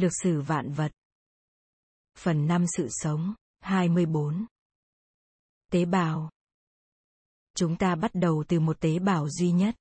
Lược 0.00 0.12
sử 0.22 0.40
vạn 0.40 0.72
vật. 0.72 0.92
Phần 2.18 2.46
5 2.46 2.64
sự 2.76 2.88
sống, 2.90 3.34
24. 3.60 4.46
Tế 5.72 5.84
bào. 5.84 6.30
Chúng 7.54 7.76
ta 7.76 7.94
bắt 7.94 8.10
đầu 8.14 8.44
từ 8.48 8.60
một 8.60 8.80
tế 8.80 8.98
bào 8.98 9.28
duy 9.28 9.52
nhất. 9.52 9.74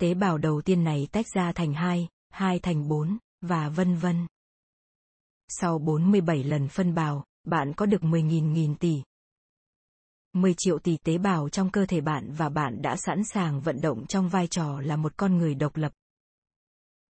Tế 0.00 0.14
bào 0.14 0.38
đầu 0.38 0.62
tiên 0.64 0.84
này 0.84 1.08
tách 1.12 1.26
ra 1.34 1.52
thành 1.52 1.74
hai, 1.74 2.08
hai 2.30 2.58
thành 2.58 2.88
bốn, 2.88 3.18
và 3.40 3.68
vân 3.68 3.96
vân. 3.96 4.26
Sau 5.48 5.78
47 5.78 6.44
lần 6.44 6.68
phân 6.68 6.94
bào, 6.94 7.24
bạn 7.44 7.72
có 7.76 7.86
được 7.86 8.00
10.000 8.00 8.52
nghìn 8.52 8.74
tỷ. 8.74 9.02
10 10.32 10.54
triệu 10.58 10.78
tỷ 10.78 10.96
tế 10.96 11.18
bào 11.18 11.48
trong 11.48 11.70
cơ 11.70 11.86
thể 11.86 12.00
bạn 12.00 12.32
và 12.32 12.48
bạn 12.48 12.82
đã 12.82 12.96
sẵn 12.96 13.22
sàng 13.24 13.60
vận 13.60 13.80
động 13.80 14.06
trong 14.06 14.28
vai 14.28 14.46
trò 14.46 14.80
là 14.80 14.96
một 14.96 15.16
con 15.16 15.38
người 15.38 15.54
độc 15.54 15.76
lập. 15.76 15.92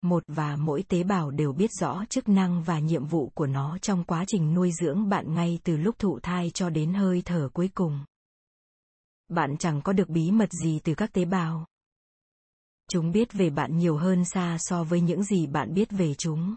Một 0.01 0.23
và 0.27 0.55
mỗi 0.55 0.83
tế 0.83 1.03
bào 1.03 1.31
đều 1.31 1.53
biết 1.53 1.69
rõ 1.79 2.05
chức 2.09 2.29
năng 2.29 2.63
và 2.63 2.79
nhiệm 2.79 3.05
vụ 3.05 3.29
của 3.29 3.47
nó 3.47 3.77
trong 3.77 4.03
quá 4.03 4.23
trình 4.27 4.53
nuôi 4.53 4.71
dưỡng 4.81 5.09
bạn 5.09 5.33
ngay 5.33 5.59
từ 5.63 5.77
lúc 5.77 5.99
thụ 5.99 6.19
thai 6.19 6.49
cho 6.49 6.69
đến 6.69 6.93
hơi 6.93 7.21
thở 7.25 7.49
cuối 7.53 7.69
cùng. 7.73 7.99
Bạn 9.27 9.57
chẳng 9.57 9.81
có 9.81 9.93
được 9.93 10.09
bí 10.09 10.31
mật 10.31 10.49
gì 10.63 10.79
từ 10.83 10.93
các 10.95 11.13
tế 11.13 11.25
bào. 11.25 11.65
Chúng 12.89 13.11
biết 13.11 13.33
về 13.33 13.49
bạn 13.49 13.77
nhiều 13.77 13.97
hơn 13.97 14.25
xa 14.25 14.57
so 14.59 14.83
với 14.83 15.01
những 15.01 15.23
gì 15.23 15.47
bạn 15.47 15.73
biết 15.73 15.91
về 15.91 16.13
chúng 16.13 16.55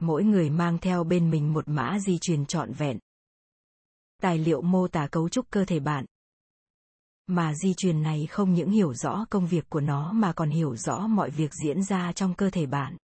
mỗi 0.00 0.24
người 0.24 0.50
mang 0.50 0.78
theo 0.78 1.04
bên 1.04 1.30
mình 1.30 1.52
một 1.52 1.68
mã 1.68 1.98
di 1.98 2.18
truyền 2.18 2.46
trọn 2.46 2.72
vẹn. 2.72 2.98
Tài 4.22 4.38
liệu 4.38 4.62
mô 4.62 4.88
tả 4.88 5.08
cấu 5.10 5.28
trúc 5.28 5.50
cơ 5.50 5.64
thể 5.64 5.80
bạn. 5.80 6.04
Mà 7.30 7.54
di 7.54 7.74
truyền 7.74 8.02
này 8.02 8.26
không 8.26 8.54
những 8.54 8.70
hiểu 8.70 8.94
rõ 8.94 9.26
công 9.30 9.46
việc 9.46 9.70
của 9.70 9.80
nó 9.80 10.12
mà 10.12 10.32
còn 10.32 10.50
hiểu 10.50 10.76
rõ 10.76 11.06
mọi 11.06 11.30
việc 11.30 11.54
diễn 11.54 11.82
ra 11.82 12.12
trong 12.12 12.34
cơ 12.34 12.50
thể 12.50 12.66
bạn. 12.66 12.96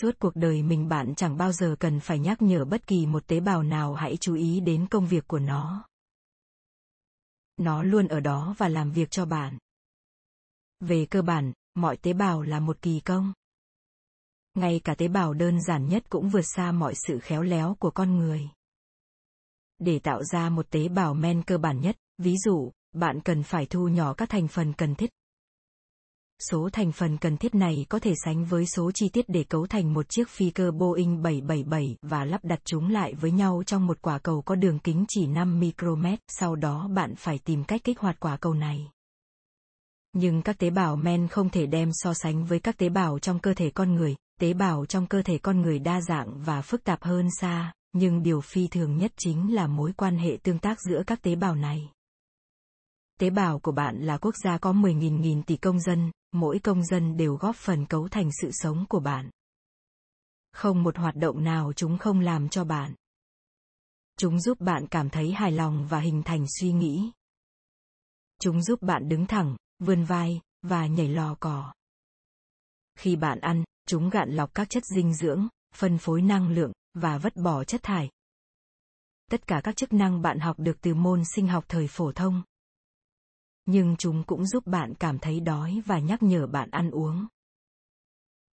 Suốt 0.00 0.18
cuộc 0.18 0.36
đời 0.36 0.62
mình 0.62 0.88
bạn 0.88 1.14
chẳng 1.14 1.36
bao 1.36 1.52
giờ 1.52 1.76
cần 1.80 2.00
phải 2.00 2.18
nhắc 2.18 2.42
nhở 2.42 2.64
bất 2.64 2.86
kỳ 2.86 3.06
một 3.06 3.26
tế 3.26 3.40
bào 3.40 3.62
nào 3.62 3.94
hãy 3.94 4.16
chú 4.16 4.34
ý 4.34 4.60
đến 4.60 4.86
công 4.86 5.06
việc 5.06 5.28
của 5.28 5.38
nó. 5.38 5.88
Nó 7.56 7.82
luôn 7.82 8.08
ở 8.08 8.20
đó 8.20 8.54
và 8.58 8.68
làm 8.68 8.92
việc 8.92 9.10
cho 9.10 9.24
bạn. 9.24 9.58
Về 10.80 11.06
cơ 11.10 11.22
bản, 11.22 11.52
mọi 11.74 11.96
tế 11.96 12.12
bào 12.12 12.42
là 12.42 12.60
một 12.60 12.82
kỳ 12.82 13.00
công 13.00 13.32
ngay 14.54 14.80
cả 14.84 14.94
tế 14.94 15.08
bào 15.08 15.34
đơn 15.34 15.62
giản 15.62 15.88
nhất 15.88 16.04
cũng 16.08 16.28
vượt 16.28 16.44
xa 16.56 16.72
mọi 16.72 16.94
sự 17.06 17.18
khéo 17.18 17.42
léo 17.42 17.76
của 17.78 17.90
con 17.90 18.16
người 18.16 18.48
để 19.78 19.98
tạo 19.98 20.24
ra 20.24 20.48
một 20.48 20.70
tế 20.70 20.88
bào 20.88 21.14
men 21.14 21.42
cơ 21.42 21.58
bản 21.58 21.80
nhất 21.80 21.96
ví 22.18 22.36
dụ 22.44 22.72
bạn 22.92 23.20
cần 23.20 23.42
phải 23.42 23.66
thu 23.66 23.88
nhỏ 23.88 24.14
các 24.14 24.28
thành 24.28 24.48
phần 24.48 24.72
cần 24.72 24.94
thiết. 24.94 25.10
Số 26.50 26.68
thành 26.72 26.92
phần 26.92 27.18
cần 27.18 27.36
thiết 27.36 27.54
này 27.54 27.86
có 27.88 27.98
thể 27.98 28.14
sánh 28.24 28.44
với 28.44 28.66
số 28.66 28.90
chi 28.94 29.08
tiết 29.08 29.24
để 29.28 29.44
cấu 29.44 29.66
thành 29.66 29.94
một 29.94 30.08
chiếc 30.08 30.28
phi 30.28 30.50
cơ 30.50 30.70
Boeing 30.70 31.22
777 31.22 31.96
và 32.02 32.24
lắp 32.24 32.44
đặt 32.44 32.60
chúng 32.64 32.88
lại 32.88 33.14
với 33.14 33.30
nhau 33.30 33.62
trong 33.66 33.86
một 33.86 34.02
quả 34.02 34.18
cầu 34.18 34.42
có 34.42 34.54
đường 34.54 34.78
kính 34.78 35.04
chỉ 35.08 35.26
5 35.26 35.60
micromet, 35.60 36.18
sau 36.28 36.56
đó 36.56 36.88
bạn 36.94 37.14
phải 37.16 37.38
tìm 37.38 37.64
cách 37.64 37.80
kích 37.84 37.98
hoạt 37.98 38.20
quả 38.20 38.36
cầu 38.36 38.54
này. 38.54 38.90
Nhưng 40.12 40.42
các 40.42 40.58
tế 40.58 40.70
bào 40.70 40.96
men 40.96 41.28
không 41.28 41.50
thể 41.50 41.66
đem 41.66 41.90
so 41.92 42.14
sánh 42.14 42.44
với 42.44 42.60
các 42.60 42.76
tế 42.76 42.88
bào 42.88 43.18
trong 43.18 43.38
cơ 43.38 43.54
thể 43.54 43.70
con 43.70 43.94
người, 43.94 44.16
tế 44.40 44.52
bào 44.52 44.86
trong 44.86 45.06
cơ 45.06 45.22
thể 45.22 45.38
con 45.38 45.60
người 45.60 45.78
đa 45.78 46.00
dạng 46.00 46.42
và 46.42 46.62
phức 46.62 46.84
tạp 46.84 47.02
hơn 47.02 47.28
xa 47.40 47.72
nhưng 47.92 48.22
điều 48.22 48.40
phi 48.40 48.68
thường 48.68 48.96
nhất 48.96 49.12
chính 49.16 49.54
là 49.54 49.66
mối 49.66 49.92
quan 49.96 50.18
hệ 50.18 50.38
tương 50.42 50.58
tác 50.58 50.80
giữa 50.80 51.02
các 51.06 51.22
tế 51.22 51.34
bào 51.34 51.54
này 51.54 51.90
tế 53.20 53.30
bào 53.30 53.58
của 53.58 53.72
bạn 53.72 54.00
là 54.00 54.18
quốc 54.18 54.34
gia 54.44 54.58
có 54.58 54.72
10.000 54.72 55.20
nghìn 55.20 55.42
tỷ 55.42 55.56
công 55.56 55.80
dân, 55.80 56.10
mỗi 56.32 56.58
công 56.58 56.84
dân 56.84 57.16
đều 57.16 57.36
góp 57.36 57.56
phần 57.56 57.86
cấu 57.86 58.08
thành 58.08 58.30
sự 58.40 58.50
sống 58.52 58.84
của 58.88 59.00
bạn. 59.00 59.30
Không 60.52 60.82
một 60.82 60.96
hoạt 60.96 61.16
động 61.16 61.44
nào 61.44 61.72
chúng 61.72 61.98
không 61.98 62.20
làm 62.20 62.48
cho 62.48 62.64
bạn. 62.64 62.94
Chúng 64.18 64.40
giúp 64.40 64.60
bạn 64.60 64.86
cảm 64.86 65.10
thấy 65.10 65.32
hài 65.32 65.52
lòng 65.52 65.86
và 65.90 66.00
hình 66.00 66.22
thành 66.22 66.46
suy 66.60 66.72
nghĩ. 66.72 67.10
Chúng 68.40 68.62
giúp 68.62 68.82
bạn 68.82 69.08
đứng 69.08 69.26
thẳng, 69.26 69.56
vươn 69.78 70.04
vai, 70.04 70.40
và 70.62 70.86
nhảy 70.86 71.08
lò 71.08 71.34
cò. 71.40 71.74
Khi 72.98 73.16
bạn 73.16 73.40
ăn, 73.40 73.64
Chúng 73.90 74.10
gạn 74.10 74.30
lọc 74.30 74.54
các 74.54 74.70
chất 74.70 74.82
dinh 74.84 75.14
dưỡng, 75.14 75.48
phân 75.74 75.98
phối 75.98 76.22
năng 76.22 76.48
lượng, 76.48 76.72
và 76.94 77.18
vứt 77.18 77.36
bỏ 77.36 77.64
chất 77.64 77.82
thải. 77.82 78.10
Tất 79.30 79.46
cả 79.46 79.60
các 79.64 79.76
chức 79.76 79.92
năng 79.92 80.22
bạn 80.22 80.38
học 80.38 80.58
được 80.58 80.80
từ 80.80 80.94
môn 80.94 81.22
sinh 81.34 81.48
học 81.48 81.64
thời 81.68 81.88
phổ 81.88 82.12
thông. 82.12 82.42
Nhưng 83.70 83.96
chúng 83.96 84.24
cũng 84.26 84.46
giúp 84.46 84.66
bạn 84.66 84.94
cảm 84.94 85.18
thấy 85.18 85.40
đói 85.40 85.82
và 85.86 85.98
nhắc 85.98 86.22
nhở 86.22 86.46
bạn 86.46 86.70
ăn 86.70 86.90
uống. 86.90 87.26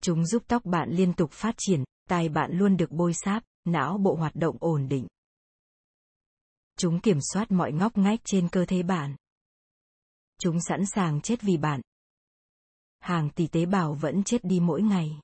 Chúng 0.01 0.25
giúp 0.25 0.43
tóc 0.47 0.65
bạn 0.65 0.89
liên 0.91 1.13
tục 1.13 1.31
phát 1.31 1.55
triển, 1.57 1.83
tai 2.09 2.29
bạn 2.29 2.51
luôn 2.53 2.77
được 2.77 2.91
bôi 2.91 3.13
sáp, 3.13 3.43
não 3.65 3.97
bộ 3.97 4.15
hoạt 4.15 4.35
động 4.35 4.57
ổn 4.59 4.87
định. 4.89 5.07
Chúng 6.77 6.99
kiểm 6.99 7.17
soát 7.33 7.51
mọi 7.51 7.71
ngóc 7.71 7.97
ngách 7.97 8.19
trên 8.23 8.49
cơ 8.49 8.65
thể 8.65 8.83
bạn. 8.83 9.15
Chúng 10.39 10.61
sẵn 10.61 10.85
sàng 10.85 11.21
chết 11.21 11.41
vì 11.41 11.57
bạn. 11.57 11.81
Hàng 12.99 13.29
tỷ 13.29 13.47
tế 13.47 13.65
bào 13.65 13.93
vẫn 13.93 14.23
chết 14.23 14.43
đi 14.43 14.59
mỗi 14.59 14.81
ngày 14.81 15.19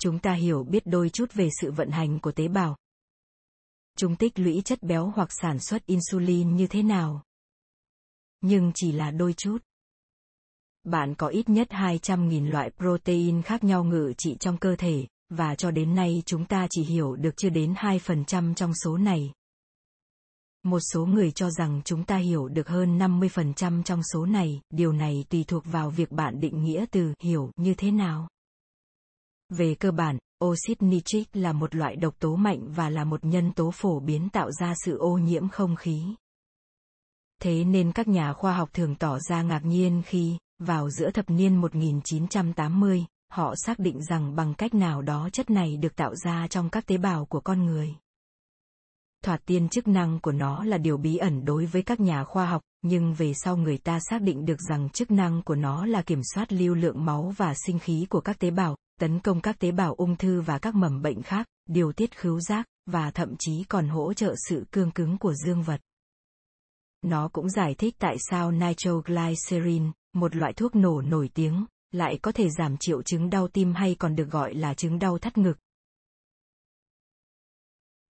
chúng 0.00 0.18
ta 0.18 0.32
hiểu 0.32 0.64
biết 0.64 0.86
đôi 0.86 1.10
chút 1.10 1.32
về 1.32 1.48
sự 1.60 1.72
vận 1.72 1.90
hành 1.90 2.18
của 2.18 2.32
tế 2.32 2.48
bào. 2.48 2.76
Chúng 3.96 4.16
tích 4.16 4.38
lũy 4.38 4.62
chất 4.64 4.82
béo 4.82 5.12
hoặc 5.16 5.28
sản 5.32 5.58
xuất 5.58 5.86
insulin 5.86 6.56
như 6.56 6.66
thế 6.66 6.82
nào? 6.82 7.22
Nhưng 8.40 8.72
chỉ 8.74 8.92
là 8.92 9.10
đôi 9.10 9.32
chút. 9.32 9.58
Bạn 10.84 11.14
có 11.14 11.26
ít 11.26 11.48
nhất 11.48 11.68
200.000 11.70 12.50
loại 12.50 12.70
protein 12.76 13.42
khác 13.42 13.64
nhau 13.64 13.84
ngự 13.84 14.12
trị 14.18 14.36
trong 14.40 14.56
cơ 14.56 14.76
thể, 14.76 15.06
và 15.28 15.54
cho 15.54 15.70
đến 15.70 15.94
nay 15.94 16.22
chúng 16.26 16.44
ta 16.44 16.66
chỉ 16.70 16.84
hiểu 16.84 17.16
được 17.16 17.36
chưa 17.36 17.48
đến 17.48 17.72
2% 17.72 18.54
trong 18.54 18.72
số 18.84 18.98
này. 18.98 19.32
Một 20.62 20.80
số 20.92 21.06
người 21.06 21.30
cho 21.30 21.50
rằng 21.50 21.80
chúng 21.84 22.04
ta 22.04 22.16
hiểu 22.16 22.48
được 22.48 22.68
hơn 22.68 22.98
50% 22.98 23.82
trong 23.82 24.02
số 24.12 24.26
này, 24.26 24.60
điều 24.70 24.92
này 24.92 25.24
tùy 25.28 25.44
thuộc 25.48 25.64
vào 25.66 25.90
việc 25.90 26.10
bạn 26.10 26.40
định 26.40 26.64
nghĩa 26.64 26.84
từ 26.90 27.14
hiểu 27.22 27.50
như 27.56 27.74
thế 27.74 27.90
nào. 27.90 28.28
Về 29.48 29.74
cơ 29.74 29.90
bản, 29.90 30.18
oxit 30.44 30.82
nitric 30.82 31.28
là 31.32 31.52
một 31.52 31.74
loại 31.74 31.96
độc 31.96 32.18
tố 32.18 32.36
mạnh 32.36 32.72
và 32.72 32.90
là 32.90 33.04
một 33.04 33.24
nhân 33.24 33.52
tố 33.52 33.70
phổ 33.74 34.00
biến 34.00 34.28
tạo 34.28 34.50
ra 34.52 34.74
sự 34.84 34.98
ô 34.98 35.18
nhiễm 35.18 35.48
không 35.48 35.76
khí. 35.76 36.02
Thế 37.40 37.64
nên 37.64 37.92
các 37.92 38.08
nhà 38.08 38.32
khoa 38.32 38.54
học 38.54 38.68
thường 38.72 38.94
tỏ 38.94 39.18
ra 39.18 39.42
ngạc 39.42 39.64
nhiên 39.64 40.02
khi, 40.06 40.38
vào 40.58 40.90
giữa 40.90 41.10
thập 41.10 41.30
niên 41.30 41.56
1980, 41.56 43.04
họ 43.32 43.54
xác 43.56 43.78
định 43.78 44.02
rằng 44.02 44.36
bằng 44.36 44.54
cách 44.54 44.74
nào 44.74 45.02
đó 45.02 45.28
chất 45.32 45.50
này 45.50 45.76
được 45.76 45.96
tạo 45.96 46.14
ra 46.14 46.46
trong 46.50 46.70
các 46.70 46.86
tế 46.86 46.96
bào 46.96 47.24
của 47.24 47.40
con 47.40 47.66
người. 47.66 47.94
Thoạt 49.24 49.40
tiên 49.46 49.68
chức 49.68 49.88
năng 49.88 50.20
của 50.20 50.32
nó 50.32 50.64
là 50.64 50.78
điều 50.78 50.96
bí 50.96 51.16
ẩn 51.16 51.44
đối 51.44 51.66
với 51.66 51.82
các 51.82 52.00
nhà 52.00 52.24
khoa 52.24 52.46
học, 52.46 52.62
nhưng 52.82 53.14
về 53.14 53.32
sau 53.34 53.56
người 53.56 53.78
ta 53.78 53.98
xác 54.10 54.22
định 54.22 54.44
được 54.44 54.60
rằng 54.68 54.88
chức 54.90 55.10
năng 55.10 55.42
của 55.42 55.54
nó 55.54 55.86
là 55.86 56.02
kiểm 56.02 56.20
soát 56.34 56.52
lưu 56.52 56.74
lượng 56.74 57.04
máu 57.04 57.34
và 57.36 57.54
sinh 57.66 57.78
khí 57.78 58.06
của 58.10 58.20
các 58.20 58.38
tế 58.38 58.50
bào, 58.50 58.76
tấn 59.00 59.20
công 59.20 59.40
các 59.40 59.58
tế 59.58 59.72
bào 59.72 59.94
ung 59.94 60.16
thư 60.16 60.40
và 60.40 60.58
các 60.58 60.74
mầm 60.74 61.02
bệnh 61.02 61.22
khác, 61.22 61.46
điều 61.68 61.92
tiết 61.92 62.18
khứu 62.18 62.40
giác, 62.40 62.66
và 62.86 63.10
thậm 63.10 63.34
chí 63.38 63.64
còn 63.68 63.88
hỗ 63.88 64.12
trợ 64.14 64.34
sự 64.48 64.64
cương 64.72 64.90
cứng 64.90 65.18
của 65.18 65.34
dương 65.34 65.62
vật. 65.62 65.80
Nó 67.02 67.28
cũng 67.32 67.50
giải 67.50 67.74
thích 67.74 67.94
tại 67.98 68.16
sao 68.30 68.52
nitroglycerin, 68.52 69.90
một 70.12 70.36
loại 70.36 70.52
thuốc 70.52 70.74
nổ 70.74 71.02
nổi 71.02 71.30
tiếng, 71.34 71.66
lại 71.92 72.18
có 72.22 72.32
thể 72.32 72.48
giảm 72.50 72.76
triệu 72.76 73.02
chứng 73.02 73.30
đau 73.30 73.48
tim 73.48 73.72
hay 73.72 73.94
còn 73.94 74.16
được 74.16 74.30
gọi 74.30 74.54
là 74.54 74.74
chứng 74.74 74.98
đau 74.98 75.18
thắt 75.18 75.38
ngực. 75.38 75.58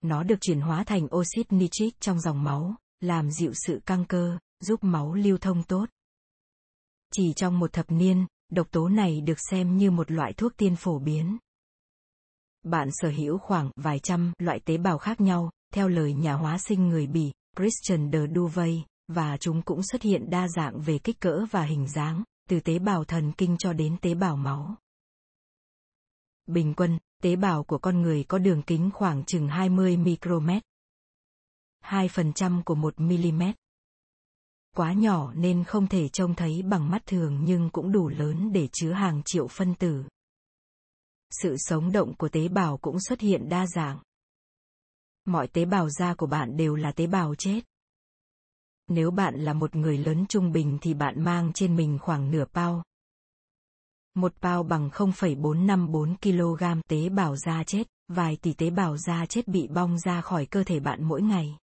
Nó 0.01 0.23
được 0.23 0.41
chuyển 0.41 0.61
hóa 0.61 0.85
thành 0.85 1.09
oxit 1.17 1.53
nitric 1.53 2.01
trong 2.01 2.21
dòng 2.21 2.45
máu, 2.45 2.75
làm 3.01 3.31
dịu 3.31 3.53
sự 3.55 3.81
căng 3.87 4.05
cơ, 4.05 4.39
giúp 4.61 4.85
máu 4.85 5.15
lưu 5.15 5.39
thông 5.39 5.63
tốt. 5.63 5.89
Chỉ 7.13 7.33
trong 7.37 7.59
một 7.59 7.73
thập 7.73 7.91
niên, 7.91 8.27
độc 8.51 8.71
tố 8.71 8.89
này 8.89 9.21
được 9.21 9.39
xem 9.51 9.77
như 9.77 9.91
một 9.91 10.11
loại 10.11 10.33
thuốc 10.33 10.57
tiên 10.57 10.77
phổ 10.77 10.99
biến. 10.99 11.39
Bạn 12.63 12.89
sở 12.93 13.09
hữu 13.09 13.39
khoảng 13.39 13.71
vài 13.77 13.99
trăm 13.99 14.33
loại 14.39 14.61
tế 14.65 14.77
bào 14.77 14.99
khác 14.99 15.21
nhau, 15.21 15.51
theo 15.75 15.89
lời 15.89 16.15
nhà 16.15 16.35
hóa 16.35 16.59
sinh 16.59 16.89
người 16.89 17.07
Bỉ, 17.07 17.33
Christian 17.57 18.11
de 18.13 18.19
Duvay, 18.35 18.85
và 19.09 19.37
chúng 19.37 19.63
cũng 19.63 19.81
xuất 19.83 20.03
hiện 20.03 20.31
đa 20.31 20.49
dạng 20.49 20.81
về 20.81 20.99
kích 20.99 21.21
cỡ 21.21 21.45
và 21.51 21.63
hình 21.63 21.89
dáng, 21.89 22.25
từ 22.49 22.61
tế 22.61 22.79
bào 22.79 23.05
thần 23.05 23.33
kinh 23.33 23.57
cho 23.59 23.73
đến 23.73 23.97
tế 24.01 24.15
bào 24.15 24.37
máu. 24.37 24.75
Bình 26.47 26.75
quân, 26.75 26.99
tế 27.23 27.37
bào 27.37 27.65
của 27.65 27.79
con 27.79 28.03
người 28.03 28.25
có 28.25 28.39
đường 28.39 28.63
kính 28.63 28.91
khoảng 28.95 29.25
chừng 29.25 29.49
20 29.49 29.97
micromet. 29.97 30.63
2% 31.85 32.63
của 32.63 32.75
1 32.75 33.01
mm 33.01 33.43
quá 34.77 34.93
nhỏ 34.93 35.33
nên 35.33 35.65
không 35.65 35.87
thể 35.87 36.09
trông 36.09 36.35
thấy 36.35 36.63
bằng 36.63 36.91
mắt 36.91 37.03
thường 37.07 37.43
nhưng 37.45 37.71
cũng 37.71 37.93
đủ 37.93 38.09
lớn 38.09 38.53
để 38.53 38.69
chứa 38.73 38.93
hàng 38.93 39.23
triệu 39.25 39.49
phân 39.49 39.75
tử. 39.75 40.05
Sự 41.31 41.57
sống 41.59 41.93
động 41.93 42.15
của 42.17 42.29
tế 42.29 42.49
bào 42.49 42.77
cũng 42.77 42.97
xuất 43.09 43.21
hiện 43.21 43.49
đa 43.49 43.67
dạng. 43.67 43.99
Mọi 45.31 45.49
tế 45.49 45.65
bào 45.65 45.89
da 45.89 46.15
của 46.15 46.27
bạn 46.27 46.57
đều 46.57 46.75
là 46.75 46.93
tế 46.93 47.07
bào 47.07 47.35
chết. 47.35 47.61
Nếu 48.89 49.11
bạn 49.11 49.35
là 49.35 49.53
một 49.53 49.77
người 49.77 49.99
lớn 49.99 50.25
trung 50.29 50.53
bình 50.53 50.79
thì 50.81 50.95
bạn 50.95 51.25
mang 51.25 51.53
trên 51.55 51.77
mình 51.77 51.99
khoảng 51.99 52.31
nửa 52.31 52.45
bao. 52.53 52.83
một 54.15 54.35
bao 54.41 54.63
bằng 54.63 54.91
0,454 54.91 56.17
kg 56.23 56.65
tế 56.89 57.09
bào 57.09 57.37
da 57.37 57.65
chết, 57.65 57.89
vài 58.09 58.37
tỷ 58.43 58.53
tế 58.53 58.71
bào 58.71 58.97
da 58.97 59.27
chết 59.27 59.49
bị 59.49 59.69
bong 59.69 59.99
ra 59.99 60.21
khỏi 60.21 60.47
cơ 60.47 60.65
thể 60.65 60.81
bạn 60.81 61.05
mỗi 61.05 61.23
ngày. 61.23 61.57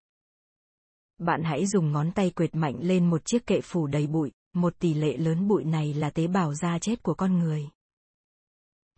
Bạn 1.18 1.42
hãy 1.44 1.66
dùng 1.66 1.92
ngón 1.92 2.12
tay 2.12 2.30
quệt 2.30 2.54
mạnh 2.54 2.76
lên 2.80 3.10
một 3.10 3.24
chiếc 3.24 3.46
kệ 3.46 3.60
phủ 3.60 3.86
đầy 3.86 4.06
bụi, 4.06 4.32
một 4.54 4.78
tỷ 4.78 4.94
lệ 4.94 5.16
lớn 5.16 5.48
bụi 5.48 5.64
này 5.64 5.94
là 5.94 6.10
tế 6.10 6.26
bào 6.26 6.54
da 6.54 6.78
chết 6.78 7.02
của 7.02 7.14
con 7.14 7.38
người. 7.38 7.68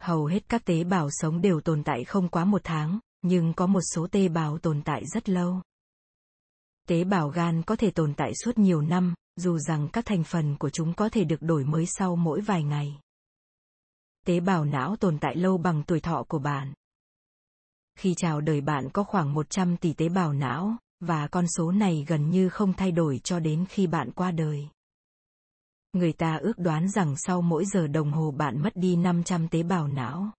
Hầu 0.01 0.27
hết 0.27 0.49
các 0.49 0.65
tế 0.65 0.85
bào 0.85 1.09
sống 1.11 1.41
đều 1.41 1.61
tồn 1.61 1.83
tại 1.85 2.05
không 2.05 2.29
quá 2.29 2.45
một 2.45 2.61
tháng, 2.65 2.99
nhưng 3.23 3.53
có 3.53 3.67
một 3.67 3.81
số 3.95 4.07
tế 4.07 4.29
bào 4.29 4.59
tồn 4.59 4.83
tại 4.83 5.03
rất 5.07 5.29
lâu. 5.29 5.61
Tế 6.89 7.05
bào 7.05 7.29
gan 7.29 7.63
có 7.63 7.77
thể 7.77 7.91
tồn 7.91 8.15
tại 8.15 8.33
suốt 8.45 8.59
nhiều 8.59 8.81
năm, 8.81 9.15
dù 9.37 9.59
rằng 9.59 9.89
các 9.93 10.07
thành 10.07 10.25
phần 10.25 10.57
của 10.59 10.71
chúng 10.71 10.95
có 10.95 11.09
thể 11.09 11.25
được 11.25 11.43
đổi 11.43 11.65
mới 11.65 11.87
sau 11.87 12.17
mỗi 12.17 12.41
vài 12.41 12.63
ngày. 12.63 13.01
Tế 14.27 14.41
bào 14.41 14.65
não 14.65 14.97
tồn 14.97 15.19
tại 15.19 15.37
lâu 15.37 15.59
bằng 15.59 15.83
tuổi 15.87 16.01
thọ 16.01 16.25
của 16.29 16.39
bạn. 16.39 16.75
Khi 17.99 18.15
chào 18.17 18.41
đời 18.41 18.61
bạn 18.61 18.91
có 18.93 19.05
khoảng 19.05 19.35
100 19.35 19.77
tỷ 19.77 19.93
tế 19.93 20.09
bào 20.09 20.33
não, 20.33 20.77
và 21.01 21.29
con 21.29 21.47
số 21.49 21.73
này 21.73 22.05
gần 22.09 22.31
như 22.31 22.49
không 22.49 22.73
thay 22.73 22.93
đổi 22.93 23.21
cho 23.25 23.41
đến 23.41 23.65
khi 23.69 23.87
bạn 23.87 24.11
qua 24.11 24.31
đời. 24.31 24.69
Người 25.93 26.13
ta 26.13 26.37
ước 26.37 26.59
đoán 26.59 26.91
rằng 26.91 27.15
sau 27.17 27.43
mỗi 27.43 27.65
giờ 27.65 27.87
đồng 27.87 28.13
hồ 28.13 28.31
bạn 28.31 28.63
mất 28.63 28.77
đi 28.77 28.97
500 28.97 29.49
tế 29.49 29.63
bào 29.63 29.89
não. 29.89 30.31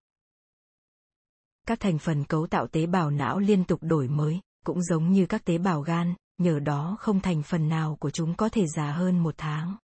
Các 1.68 1.80
thành 1.80 2.00
phần 2.00 2.24
cấu 2.24 2.48
tạo 2.48 2.68
tế 2.68 2.86
bào 2.86 3.10
não 3.10 3.40
liên 3.40 3.64
tục 3.64 3.80
đổi 3.84 4.08
mới, 4.08 4.40
cũng 4.66 4.84
giống 4.84 5.12
như 5.12 5.26
các 5.26 5.46
tế 5.46 5.58
bào 5.58 5.82
gan, 5.82 6.14
nhờ 6.38 6.60
đó 6.60 6.98
không 7.00 7.20
thành 7.20 7.44
phần 7.44 7.70
nào 7.70 7.98
của 8.00 8.10
chúng 8.10 8.36
có 8.36 8.50
thể 8.50 8.68
già 8.68 8.92
hơn 8.92 9.20
một 9.20 9.36
tháng. 9.38 9.78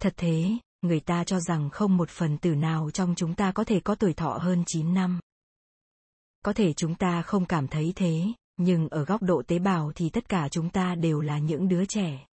Thật 0.00 0.14
thế, 0.16 0.50
người 0.82 1.00
ta 1.00 1.24
cho 1.24 1.40
rằng 1.40 1.70
không 1.70 1.96
một 1.96 2.10
phần 2.10 2.38
tử 2.38 2.54
nào 2.54 2.90
trong 2.90 3.14
chúng 3.16 3.34
ta 3.34 3.52
có 3.52 3.64
thể 3.64 3.80
có 3.80 3.94
tuổi 3.94 4.14
thọ 4.14 4.38
hơn 4.40 4.64
9 4.66 4.94
năm. 4.94 5.20
Có 6.44 6.52
thể 6.52 6.72
chúng 6.72 6.94
ta 6.94 7.22
không 7.22 7.46
cảm 7.46 7.68
thấy 7.68 7.92
thế, 7.96 8.24
nhưng 8.56 8.88
ở 8.88 9.04
góc 9.04 9.22
độ 9.22 9.42
tế 9.46 9.58
bào 9.58 9.92
thì 9.94 10.10
tất 10.10 10.28
cả 10.28 10.48
chúng 10.48 10.70
ta 10.70 10.94
đều 10.94 11.20
là 11.20 11.38
những 11.38 11.68
đứa 11.68 11.84
trẻ. 11.84 12.26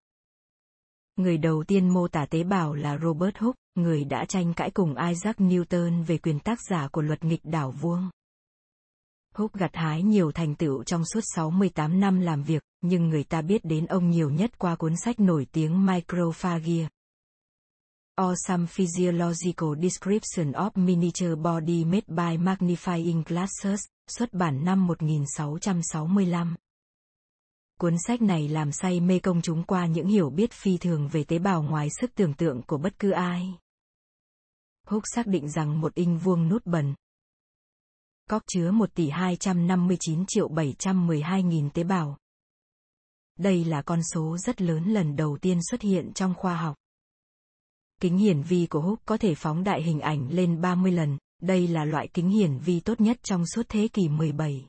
Người 1.16 1.38
đầu 1.38 1.64
tiên 1.64 1.90
mô 1.90 2.08
tả 2.08 2.26
tế 2.26 2.44
bào 2.44 2.74
là 2.74 2.98
Robert 2.98 3.38
Hooke, 3.38 3.60
người 3.78 4.04
đã 4.04 4.26
tranh 4.26 4.54
cãi 4.54 4.72
cùng 4.72 4.96
Isaac 5.10 5.38
Newton 5.38 6.04
về 6.04 6.18
quyền 6.18 6.40
tác 6.40 6.60
giả 6.70 6.88
của 6.88 7.02
luật 7.02 7.24
nghịch 7.24 7.42
đảo 7.44 7.72
vuông. 7.72 8.10
Húc 9.36 9.54
gặt 9.54 9.72
hái 9.74 10.04
nhiều 10.04 10.32
thành 10.32 10.56
tựu 10.56 10.84
trong 10.84 11.06
suốt 11.06 11.22
68 11.36 12.00
năm 12.00 12.20
làm 12.20 12.44
việc, 12.44 12.64
nhưng 12.82 13.10
người 13.10 13.24
ta 13.24 13.42
biết 13.42 13.66
đến 13.66 13.86
ông 13.86 14.10
nhiều 14.10 14.30
nhất 14.30 14.60
qua 14.60 14.76
cuốn 14.76 14.94
sách 15.04 15.20
nổi 15.20 15.48
tiếng 15.52 15.86
Microphagia. 15.86 16.88
Or 18.22 18.38
some 18.48 18.66
physiological 18.66 19.70
description 19.82 20.52
of 20.52 20.70
miniature 20.76 21.36
body 21.36 21.86
made 21.86 22.08
by 22.08 22.38
magnifying 22.38 23.24
glasses, 23.26 23.82
xuất 24.08 24.34
bản 24.34 24.66
năm 24.66 24.88
1665. 24.88 26.56
Cuốn 27.80 27.96
sách 28.08 28.22
này 28.22 28.48
làm 28.48 28.72
say 28.72 29.00
mê 29.00 29.20
công 29.20 29.42
chúng 29.42 29.64
qua 29.64 29.86
những 29.86 30.08
hiểu 30.08 30.30
biết 30.30 30.52
phi 30.52 30.78
thường 30.78 31.08
về 31.08 31.24
tế 31.24 31.40
bào 31.40 31.64
ngoài 31.64 31.88
sức 32.02 32.12
tưởng 32.16 32.34
tượng 32.34 32.62
của 32.62 32.78
bất 32.78 33.00
cứ 33.00 33.12
ai. 33.12 33.54
Hooke 34.88 35.06
xác 35.16 35.28
định 35.28 35.50
rằng 35.50 35.82
một 35.82 35.94
inch 35.94 36.24
vuông 36.24 36.50
nút 36.50 36.66
bẩn, 36.66 36.94
Cóc 38.30 38.44
chứa 38.48 38.72
1 38.72 38.94
tỷ 38.94 39.10
259 39.10 40.26
triệu 40.28 40.48
712 40.48 41.44
nghìn 41.44 41.70
tế 41.70 41.84
bào. 41.84 42.18
Đây 43.40 43.66
là 43.66 43.82
con 43.82 44.04
số 44.04 44.38
rất 44.38 44.62
lớn 44.62 44.84
lần 44.84 45.16
đầu 45.16 45.38
tiên 45.42 45.60
xuất 45.72 45.82
hiện 45.82 46.12
trong 46.14 46.34
khoa 46.38 46.56
học. 46.56 46.76
Kính 48.02 48.18
hiển 48.18 48.42
vi 48.42 48.68
của 48.68 48.82
Hooke 48.82 49.04
có 49.06 49.18
thể 49.18 49.36
phóng 49.36 49.64
đại 49.64 49.84
hình 49.84 50.00
ảnh 50.00 50.28
lên 50.32 50.62
30 50.62 50.92
lần, 50.92 51.18
đây 51.42 51.68
là 51.68 51.86
loại 51.86 52.08
kính 52.14 52.30
hiển 52.30 52.58
vi 52.58 52.80
tốt 52.80 53.02
nhất 53.02 53.18
trong 53.24 53.48
suốt 53.48 53.66
thế 53.70 53.88
kỷ 53.88 54.10
17. 54.10 54.68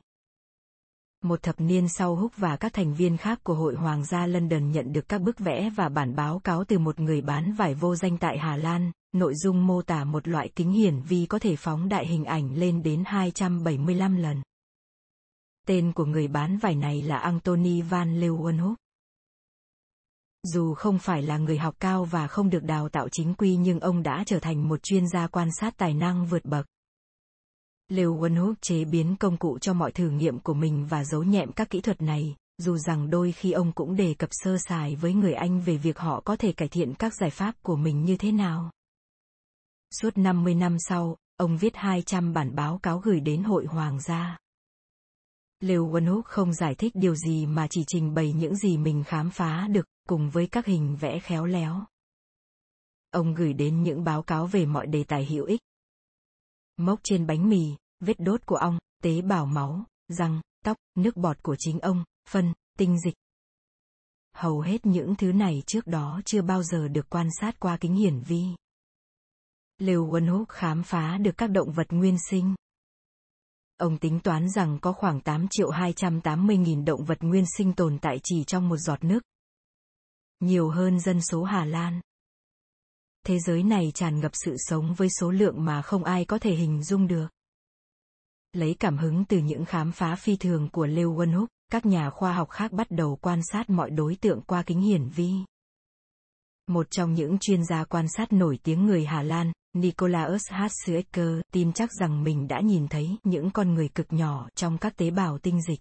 Một 1.23 1.43
thập 1.43 1.55
niên 1.61 1.87
sau 1.87 2.15
Húc 2.15 2.31
và 2.37 2.57
các 2.57 2.73
thành 2.73 2.93
viên 2.93 3.17
khác 3.17 3.39
của 3.43 3.53
Hội 3.53 3.75
Hoàng 3.75 4.05
gia 4.05 4.25
London 4.25 4.71
nhận 4.71 4.93
được 4.93 5.09
các 5.09 5.21
bức 5.21 5.39
vẽ 5.39 5.69
và 5.75 5.89
bản 5.89 6.15
báo 6.15 6.39
cáo 6.39 6.63
từ 6.63 6.79
một 6.79 6.99
người 6.99 7.21
bán 7.21 7.53
vải 7.53 7.73
vô 7.73 7.95
danh 7.95 8.17
tại 8.17 8.37
Hà 8.37 8.57
Lan, 8.57 8.91
nội 9.13 9.35
dung 9.35 9.67
mô 9.67 9.81
tả 9.81 10.03
một 10.03 10.27
loại 10.27 10.49
kính 10.55 10.71
hiển 10.71 11.01
vi 11.01 11.25
có 11.25 11.39
thể 11.39 11.55
phóng 11.55 11.89
đại 11.89 12.07
hình 12.07 12.25
ảnh 12.25 12.55
lên 12.55 12.83
đến 12.83 13.03
275 13.05 14.17
lần. 14.17 14.41
Tên 15.67 15.91
của 15.91 16.05
người 16.05 16.27
bán 16.27 16.57
vải 16.57 16.75
này 16.75 17.01
là 17.01 17.17
Anthony 17.17 17.81
van 17.81 18.19
Leeuwenhoek. 18.19 18.75
Dù 20.43 20.73
không 20.73 20.99
phải 20.99 21.21
là 21.21 21.37
người 21.37 21.57
học 21.57 21.75
cao 21.79 22.05
và 22.05 22.27
không 22.27 22.49
được 22.49 22.63
đào 22.63 22.89
tạo 22.89 23.09
chính 23.09 23.33
quy 23.33 23.55
nhưng 23.55 23.79
ông 23.79 24.03
đã 24.03 24.23
trở 24.25 24.39
thành 24.39 24.69
một 24.69 24.83
chuyên 24.83 25.07
gia 25.07 25.27
quan 25.27 25.49
sát 25.59 25.77
tài 25.77 25.93
năng 25.93 26.25
vượt 26.25 26.45
bậc. 26.45 26.65
Leeuwenhoek 27.89 28.53
chế 28.61 28.85
biến 28.85 29.15
công 29.19 29.37
cụ 29.37 29.59
cho 29.59 29.73
mọi 29.73 29.91
thử 29.91 30.09
nghiệm 30.09 30.39
của 30.39 30.53
mình 30.53 30.85
và 30.89 31.03
giấu 31.03 31.23
nhẹm 31.23 31.51
các 31.51 31.69
kỹ 31.69 31.81
thuật 31.81 32.01
này, 32.01 32.35
dù 32.57 32.77
rằng 32.77 33.09
đôi 33.09 33.31
khi 33.31 33.51
ông 33.51 33.71
cũng 33.71 33.95
đề 33.95 34.13
cập 34.13 34.29
sơ 34.31 34.57
sài 34.67 34.95
với 34.95 35.13
người 35.13 35.33
Anh 35.33 35.61
về 35.61 35.77
việc 35.77 35.97
họ 35.97 36.21
có 36.25 36.35
thể 36.35 36.51
cải 36.51 36.67
thiện 36.67 36.93
các 36.93 37.13
giải 37.13 37.29
pháp 37.29 37.55
của 37.63 37.75
mình 37.75 38.03
như 38.03 38.17
thế 38.17 38.31
nào. 38.31 38.71
Suốt 40.01 40.17
50 40.17 40.55
năm 40.55 40.77
sau, 40.79 41.17
ông 41.37 41.57
viết 41.57 41.75
200 41.75 42.33
bản 42.33 42.55
báo 42.55 42.79
cáo 42.83 42.99
gửi 42.99 43.19
đến 43.19 43.43
Hội 43.43 43.65
Hoàng 43.65 44.01
gia. 44.01 44.37
Leeuwenhoek 45.63 46.21
không 46.21 46.53
giải 46.53 46.75
thích 46.75 46.91
điều 46.95 47.15
gì 47.15 47.45
mà 47.45 47.67
chỉ 47.69 47.83
trình 47.87 48.13
bày 48.13 48.33
những 48.33 48.55
gì 48.55 48.77
mình 48.77 49.03
khám 49.03 49.29
phá 49.29 49.67
được, 49.71 49.85
cùng 50.07 50.29
với 50.29 50.47
các 50.47 50.65
hình 50.65 50.97
vẽ 50.99 51.19
khéo 51.19 51.45
léo. 51.45 51.85
Ông 53.11 53.33
gửi 53.33 53.53
đến 53.53 53.83
những 53.83 54.03
báo 54.03 54.23
cáo 54.23 54.47
về 54.47 54.65
mọi 54.65 54.87
đề 54.87 55.03
tài 55.03 55.25
hữu 55.25 55.45
ích. 55.45 55.61
Mốc 56.79 56.99
trên 57.03 57.27
bánh 57.27 57.49
mì, 57.49 57.75
vết 57.99 58.19
đốt 58.19 58.45
của 58.45 58.55
ong, 58.55 58.79
tế 59.03 59.21
bào 59.21 59.45
máu, 59.45 59.85
răng, 60.07 60.41
tóc, 60.65 60.77
nước 60.95 61.17
bọt 61.17 61.43
của 61.43 61.55
chính 61.59 61.79
ông, 61.79 62.03
phân, 62.29 62.53
tinh 62.77 62.99
dịch. 62.99 63.13
Hầu 64.35 64.61
hết 64.61 64.85
những 64.85 65.15
thứ 65.15 65.31
này 65.31 65.63
trước 65.65 65.87
đó 65.87 66.21
chưa 66.25 66.41
bao 66.41 66.63
giờ 66.63 66.87
được 66.87 67.09
quan 67.09 67.27
sát 67.39 67.59
qua 67.59 67.77
kính 67.77 67.95
hiển 67.95 68.19
vi. 68.19 68.43
Leeuwenhoek 69.81 70.45
khám 70.45 70.83
phá 70.83 71.17
được 71.17 71.37
các 71.37 71.47
động 71.47 71.71
vật 71.71 71.87
nguyên 71.89 72.17
sinh. 72.29 72.55
Ông 73.77 73.97
tính 73.97 74.19
toán 74.19 74.49
rằng 74.49 74.79
có 74.81 74.93
khoảng 74.93 75.21
8 75.21 75.47
triệu 75.49 75.69
280 75.69 76.57
nghìn 76.57 76.85
động 76.85 77.05
vật 77.05 77.17
nguyên 77.21 77.45
sinh 77.57 77.73
tồn 77.73 77.99
tại 78.01 78.19
chỉ 78.23 78.43
trong 78.43 78.69
một 78.69 78.77
giọt 78.77 79.03
nước. 79.03 79.23
Nhiều 80.39 80.69
hơn 80.69 80.99
dân 80.99 81.21
số 81.21 81.43
Hà 81.43 81.65
Lan. 81.65 82.01
Thế 83.29 83.39
giới 83.39 83.63
này 83.63 83.91
tràn 83.95 84.19
ngập 84.19 84.31
sự 84.33 84.55
sống 84.57 84.93
với 84.93 85.09
số 85.19 85.31
lượng 85.31 85.65
mà 85.65 85.81
không 85.81 86.03
ai 86.03 86.25
có 86.25 86.39
thể 86.39 86.55
hình 86.55 86.83
dung 86.83 87.07
được. 87.07 87.27
Lấy 88.53 88.75
cảm 88.79 88.97
hứng 88.97 89.25
từ 89.25 89.37
những 89.37 89.65
khám 89.65 89.91
phá 89.91 90.15
phi 90.15 90.35
thường 90.35 90.69
của 90.71 90.87
Leeuwenhoek, 90.87 91.45
các 91.71 91.85
nhà 91.85 92.09
khoa 92.09 92.33
học 92.33 92.49
khác 92.49 92.71
bắt 92.71 92.91
đầu 92.91 93.17
quan 93.21 93.39
sát 93.51 93.69
mọi 93.69 93.89
đối 93.89 94.15
tượng 94.15 94.41
qua 94.41 94.63
kính 94.63 94.81
hiển 94.81 95.09
vi. 95.09 95.33
Một 96.67 96.91
trong 96.91 97.13
những 97.13 97.37
chuyên 97.39 97.65
gia 97.65 97.83
quan 97.83 98.05
sát 98.17 98.33
nổi 98.33 98.59
tiếng 98.63 98.85
người 98.85 99.05
Hà 99.05 99.23
Lan, 99.23 99.51
Nicolaus 99.73 100.51
Hatzecker, 100.51 101.41
tin 101.53 101.73
chắc 101.73 101.89
rằng 101.99 102.23
mình 102.23 102.47
đã 102.47 102.59
nhìn 102.59 102.87
thấy 102.87 103.17
những 103.23 103.51
con 103.51 103.73
người 103.73 103.89
cực 103.89 104.13
nhỏ 104.13 104.49
trong 104.55 104.77
các 104.77 104.97
tế 104.97 105.11
bào 105.11 105.37
tinh 105.37 105.61
dịch. 105.61 105.79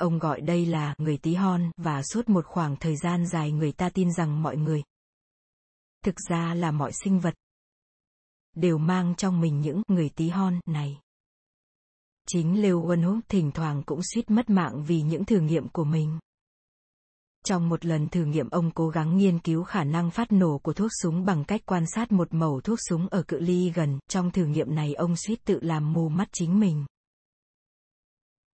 Ông 0.00 0.18
gọi 0.18 0.40
đây 0.40 0.66
là 0.66 0.94
người 0.98 1.18
tí 1.18 1.34
hon 1.34 1.70
và 1.76 2.02
suốt 2.02 2.28
một 2.28 2.46
khoảng 2.46 2.76
thời 2.76 2.96
gian 2.96 3.26
dài 3.26 3.52
người 3.52 3.72
ta 3.72 3.88
tin 3.88 4.12
rằng 4.12 4.42
mọi 4.42 4.56
người, 4.56 4.82
thực 6.04 6.14
ra 6.28 6.54
là 6.54 6.70
mọi 6.70 6.92
sinh 6.92 7.20
vật, 7.20 7.34
đều 8.54 8.78
mang 8.78 9.14
trong 9.14 9.40
mình 9.40 9.60
những 9.60 9.82
người 9.88 10.08
tí 10.08 10.28
hon 10.28 10.60
này. 10.66 11.00
Chính 12.26 12.62
Leeuwenhoek 12.62 13.20
thỉnh 13.28 13.50
thoảng 13.54 13.82
cũng 13.86 14.00
suýt 14.14 14.30
mất 14.30 14.50
mạng 14.50 14.84
vì 14.86 15.02
những 15.02 15.24
thử 15.24 15.40
nghiệm 15.40 15.68
của 15.68 15.84
mình. 15.84 16.18
Trong 17.44 17.68
một 17.68 17.84
lần 17.84 18.08
thử 18.08 18.24
nghiệm 18.24 18.48
ông 18.50 18.70
cố 18.70 18.88
gắng 18.88 19.16
nghiên 19.16 19.38
cứu 19.38 19.62
khả 19.62 19.84
năng 19.84 20.10
phát 20.10 20.32
nổ 20.32 20.58
của 20.58 20.72
thuốc 20.72 20.90
súng 21.02 21.24
bằng 21.24 21.44
cách 21.44 21.60
quan 21.66 21.84
sát 21.86 22.12
một 22.12 22.34
mẩu 22.34 22.60
thuốc 22.60 22.78
súng 22.88 23.08
ở 23.08 23.22
cự 23.22 23.40
ly 23.40 23.72
gần. 23.74 23.98
Trong 24.08 24.30
thử 24.30 24.46
nghiệm 24.46 24.74
này 24.74 24.94
ông 24.94 25.16
suýt 25.16 25.44
tự 25.44 25.60
làm 25.62 25.92
mù 25.92 26.08
mắt 26.08 26.28
chính 26.32 26.60
mình. 26.60 26.84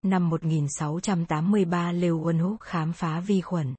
Năm 0.03 0.29
1683 0.31 1.93
Leeuwenhoek 1.93 2.57
khám 2.61 2.93
phá 2.93 3.21
vi 3.21 3.41
khuẩn. 3.41 3.75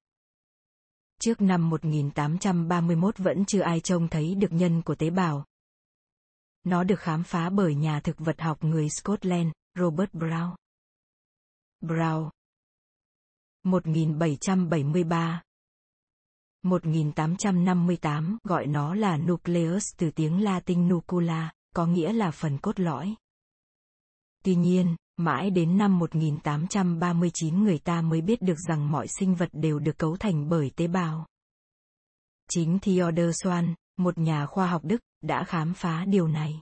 Trước 1.24 1.42
năm 1.42 1.70
1831 1.70 3.18
vẫn 3.18 3.46
chưa 3.46 3.62
ai 3.62 3.80
trông 3.80 4.08
thấy 4.08 4.36
được 4.36 4.52
nhân 4.52 4.82
của 4.82 4.96
tế 4.96 5.10
bào. 5.10 5.46
Nó 6.64 6.84
được 6.84 7.00
khám 7.00 7.24
phá 7.24 7.50
bởi 7.50 7.76
nhà 7.76 8.00
thực 8.00 8.20
vật 8.20 8.42
học 8.42 8.64
người 8.64 8.90
Scotland, 8.90 9.52
Robert 9.80 10.12
Brown. 10.14 10.56
Brown, 11.82 12.30
1773 13.64 15.42
1858 16.64 18.38
gọi 18.44 18.68
nó 18.68 18.96
là 18.96 19.18
nucleus 19.18 19.84
từ 19.98 20.12
tiếng 20.12 20.44
Latin 20.44 20.88
nucula, 20.88 21.52
có 21.76 21.86
nghĩa 21.86 22.14
là 22.14 22.32
phần 22.32 22.58
cốt 22.58 22.80
lõi. 22.80 23.16
Tuy 24.44 24.56
nhiên, 24.56 24.96
mãi 25.24 25.50
đến 25.50 25.78
năm 25.78 26.00
1839 26.00 27.64
người 27.64 27.78
ta 27.78 28.02
mới 28.02 28.22
biết 28.22 28.42
được 28.42 28.58
rằng 28.68 28.92
mọi 28.92 29.08
sinh 29.20 29.36
vật 29.36 29.50
đều 29.54 29.80
được 29.80 29.98
cấu 29.98 30.18
thành 30.18 30.50
bởi 30.50 30.72
tế 30.76 30.88
bào. 30.88 31.26
Chính 32.50 32.80
Theodor 32.80 33.30
Swan, 33.44 33.74
một 33.98 34.18
nhà 34.18 34.46
khoa 34.46 34.68
học 34.68 34.86
Đức, 34.86 35.02
đã 35.22 35.44
khám 35.44 35.74
phá 35.74 36.06
điều 36.06 36.28
này. 36.28 36.62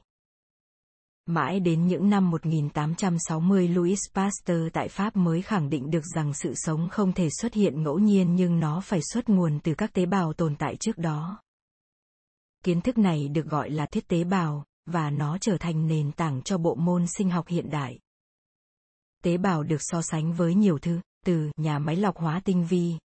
Mãi 1.25 1.59
đến 1.59 1.87
những 1.87 2.09
năm 2.09 2.31
1860 2.31 3.67
Louis 3.67 3.99
Pasteur 4.13 4.67
tại 4.73 4.87
Pháp 4.87 5.15
mới 5.15 5.41
khẳng 5.41 5.69
định 5.69 5.89
được 5.89 6.05
rằng 6.15 6.33
sự 6.33 6.53
sống 6.55 6.89
không 6.89 7.13
thể 7.13 7.29
xuất 7.41 7.53
hiện 7.53 7.83
ngẫu 7.83 7.99
nhiên 7.99 8.35
nhưng 8.35 8.59
nó 8.59 8.81
phải 8.81 8.99
xuất 9.13 9.29
nguồn 9.29 9.59
từ 9.59 9.73
các 9.73 9.93
tế 9.93 10.05
bào 10.05 10.33
tồn 10.33 10.55
tại 10.55 10.75
trước 10.75 10.97
đó. 10.97 11.41
Kiến 12.63 12.81
thức 12.81 12.97
này 12.97 13.27
được 13.27 13.45
gọi 13.45 13.69
là 13.69 13.85
thiết 13.85 14.07
tế 14.07 14.23
bào, 14.23 14.65
và 14.85 15.09
nó 15.09 15.37
trở 15.41 15.57
thành 15.57 15.87
nền 15.87 16.11
tảng 16.11 16.41
cho 16.41 16.57
bộ 16.57 16.75
môn 16.75 17.05
sinh 17.07 17.29
học 17.29 17.47
hiện 17.47 17.69
đại. 17.69 17.99
Tế 19.23 19.37
bào 19.37 19.63
được 19.63 19.81
so 19.81 20.01
sánh 20.01 20.33
với 20.33 20.55
nhiều 20.55 20.79
thứ, 20.79 21.01
từ 21.25 21.51
nhà 21.57 21.79
máy 21.79 21.95
lọc 21.95 22.17
hóa 22.17 22.41
tinh 22.45 22.67
vi, 22.69 22.95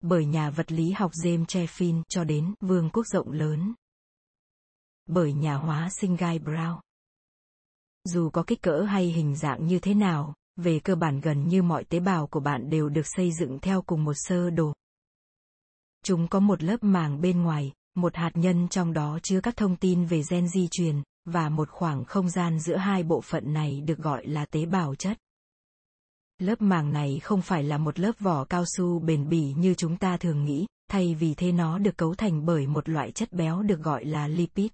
bởi 0.00 0.24
nhà 0.24 0.50
vật 0.50 0.72
lý 0.72 0.90
học 0.90 1.12
James 1.12 1.44
Cheffin 1.44 2.02
cho 2.08 2.24
đến 2.24 2.54
vương 2.60 2.90
quốc 2.90 3.06
rộng 3.06 3.30
lớn. 3.30 3.74
Bởi 5.06 5.32
nhà 5.32 5.54
hóa 5.54 5.88
sinh 6.00 6.16
Guy 6.16 6.38
Brown. 6.38 6.80
Dù 8.04 8.30
có 8.30 8.44
kích 8.46 8.62
cỡ 8.62 8.82
hay 8.82 9.06
hình 9.06 9.36
dạng 9.36 9.66
như 9.66 9.78
thế 9.78 9.94
nào, 9.94 10.34
về 10.56 10.80
cơ 10.80 10.94
bản 10.94 11.20
gần 11.20 11.48
như 11.48 11.62
mọi 11.62 11.84
tế 11.84 12.00
bào 12.00 12.26
của 12.26 12.40
bạn 12.40 12.70
đều 12.70 12.88
được 12.88 13.06
xây 13.16 13.32
dựng 13.32 13.58
theo 13.58 13.82
cùng 13.82 14.04
một 14.04 14.14
sơ 14.16 14.50
đồ. 14.50 14.72
Chúng 16.04 16.28
có 16.28 16.40
một 16.40 16.62
lớp 16.62 16.76
màng 16.82 17.20
bên 17.20 17.42
ngoài, 17.42 17.72
một 17.94 18.16
hạt 18.16 18.30
nhân 18.34 18.68
trong 18.68 18.92
đó 18.92 19.18
chứa 19.22 19.40
các 19.40 19.56
thông 19.56 19.76
tin 19.76 20.04
về 20.04 20.22
gen 20.30 20.48
di 20.48 20.68
truyền, 20.70 21.02
và 21.32 21.48
một 21.48 21.70
khoảng 21.70 22.04
không 22.04 22.28
gian 22.28 22.58
giữa 22.58 22.76
hai 22.76 23.02
bộ 23.02 23.20
phận 23.20 23.52
này 23.52 23.80
được 23.80 23.98
gọi 23.98 24.26
là 24.26 24.44
tế 24.44 24.66
bào 24.66 24.94
chất. 24.94 25.18
Lớp 26.38 26.62
màng 26.62 26.92
này 26.92 27.20
không 27.22 27.42
phải 27.42 27.62
là 27.62 27.78
một 27.78 27.98
lớp 27.98 28.12
vỏ 28.18 28.44
cao 28.44 28.64
su 28.66 28.98
bền 28.98 29.28
bỉ 29.28 29.52
như 29.52 29.74
chúng 29.74 29.96
ta 29.96 30.16
thường 30.16 30.44
nghĩ, 30.44 30.66
thay 30.90 31.14
vì 31.14 31.34
thế 31.34 31.52
nó 31.52 31.78
được 31.78 31.96
cấu 31.96 32.14
thành 32.14 32.46
bởi 32.46 32.66
một 32.66 32.88
loại 32.88 33.12
chất 33.12 33.32
béo 33.32 33.62
được 33.62 33.80
gọi 33.80 34.04
là 34.04 34.28
lipid. 34.28 34.70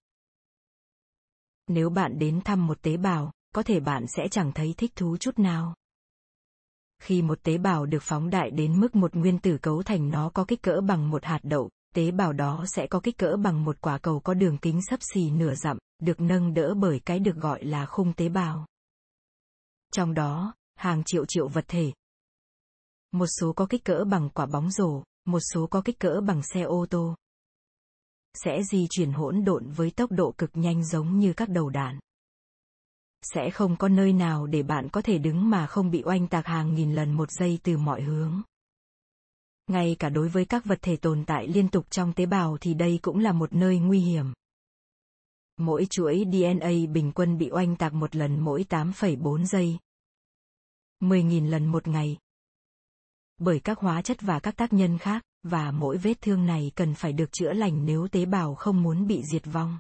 Nếu 1.69 1.91
bạn 1.91 2.19
đến 2.19 2.41
thăm 2.45 2.67
một 2.67 2.83
tế 2.83 2.97
bào, 2.97 3.33
có 3.55 3.63
thể 3.63 3.81
bạn 3.81 4.05
sẽ 4.17 4.29
chẳng 4.31 4.53
thấy 4.53 4.75
thích 4.77 4.93
thú 4.97 5.17
chút 5.17 5.39
nào. 5.39 5.75
Khi 7.03 7.23
một 7.23 7.43
tế 7.43 7.59
bào 7.59 7.87
được 7.87 8.03
phóng 8.03 8.31
đại 8.31 8.51
đến 8.51 8.81
mức 8.81 8.97
một 8.97 9.15
nguyên 9.15 9.39
tử 9.39 9.59
cấu 9.63 9.83
thành 9.83 10.11
nó 10.11 10.31
có 10.35 10.45
kích 10.45 10.63
cỡ 10.63 10.81
bằng 10.81 11.11
một 11.11 11.25
hạt 11.25 11.41
đậu, 11.43 11.71
tế 11.95 12.11
bào 12.11 12.33
đó 12.33 12.65
sẽ 12.67 12.87
có 12.87 13.01
kích 13.01 13.19
cỡ 13.19 13.37
bằng 13.37 13.65
một 13.65 13.81
quả 13.81 13.99
cầu 13.99 14.21
có 14.21 14.35
đường 14.35 14.59
kính 14.59 14.81
sấp 14.91 15.01
xì 15.15 15.31
nửa 15.31 15.55
dặm, 15.55 15.79
được 15.99 16.21
nâng 16.21 16.55
đỡ 16.55 16.75
bởi 16.75 17.01
cái 17.05 17.19
được 17.19 17.37
gọi 17.37 17.65
là 17.65 17.87
khung 17.87 18.13
tế 18.13 18.29
bào. 18.29 18.67
Trong 19.93 20.15
đó, 20.15 20.55
hàng 20.75 21.03
triệu 21.07 21.25
triệu 21.29 21.49
vật 21.49 21.65
thể. 21.69 21.93
Một 23.13 23.27
số 23.41 23.53
có 23.53 23.67
kích 23.67 23.85
cỡ 23.85 24.05
bằng 24.11 24.31
quả 24.31 24.47
bóng 24.47 24.71
rổ, 24.71 25.03
một 25.25 25.41
số 25.55 25.67
có 25.67 25.83
kích 25.85 25.99
cỡ 25.99 26.21
bằng 26.27 26.43
xe 26.43 26.63
ô 26.63 26.87
tô. 26.91 27.15
Sẽ 28.35 28.63
di 28.63 28.87
chuyển 28.91 29.13
hỗn 29.13 29.45
độn 29.45 29.71
với 29.71 29.91
tốc 29.91 30.13
độ 30.13 30.35
cực 30.39 30.51
nhanh 30.55 30.85
giống 30.85 31.19
như 31.19 31.33
các 31.33 31.49
đầu 31.49 31.71
đạn. 31.71 31.99
Sẽ 33.23 33.51
không 33.51 33.77
có 33.77 33.89
nơi 33.89 34.13
nào 34.13 34.47
để 34.47 34.63
bạn 34.63 34.89
có 34.89 35.03
thể 35.03 35.19
đứng 35.19 35.51
mà 35.51 35.67
không 35.67 35.91
bị 35.91 36.03
oanh 36.05 36.29
tạc 36.29 36.47
hàng 36.47 36.75
nghìn 36.75 36.95
lần 36.95 37.13
một 37.13 37.31
giây 37.31 37.59
từ 37.63 37.77
mọi 37.77 38.03
hướng. 38.03 38.43
Ngay 39.67 39.97
cả 39.99 40.09
đối 40.09 40.29
với 40.29 40.45
các 40.45 40.65
vật 40.65 40.79
thể 40.83 40.97
tồn 40.97 41.25
tại 41.27 41.49
liên 41.49 41.69
tục 41.69 41.91
trong 41.91 42.13
tế 42.13 42.27
bào 42.27 42.59
thì 42.61 42.75
đây 42.75 42.99
cũng 43.03 43.19
là 43.19 43.33
một 43.33 43.53
nơi 43.53 43.79
nguy 43.79 44.01
hiểm. 44.01 44.33
Mỗi 45.57 45.87
chuỗi 45.91 46.25
DNA 46.33 46.93
bình 46.93 47.13
quân 47.15 47.39
bị 47.39 47.51
oanh 47.53 47.77
tạc 47.77 47.95
một 47.95 48.17
lần 48.17 48.41
mỗi 48.41 48.65
8,4 48.69 49.45
giây. 49.45 49.79
10.000 51.01 51.51
lần 51.51 51.67
một 51.67 51.89
ngày. 51.89 52.17
Bởi 53.39 53.61
các 53.61 53.79
hóa 53.79 54.03
chất 54.03 54.17
và 54.21 54.41
các 54.41 54.57
tác 54.57 54.73
nhân 54.73 54.99
khác, 54.99 55.23
và 55.43 55.71
mỗi 55.71 55.99
vết 55.99 56.21
thương 56.21 56.47
này 56.47 56.73
cần 56.75 56.95
phải 56.95 57.13
được 57.13 57.33
chữa 57.33 57.53
lành 57.53 57.85
nếu 57.85 58.09
tế 58.09 58.25
bào 58.25 58.55
không 58.55 58.83
muốn 58.83 59.07
bị 59.07 59.23
diệt 59.33 59.43
vong. 59.47 59.79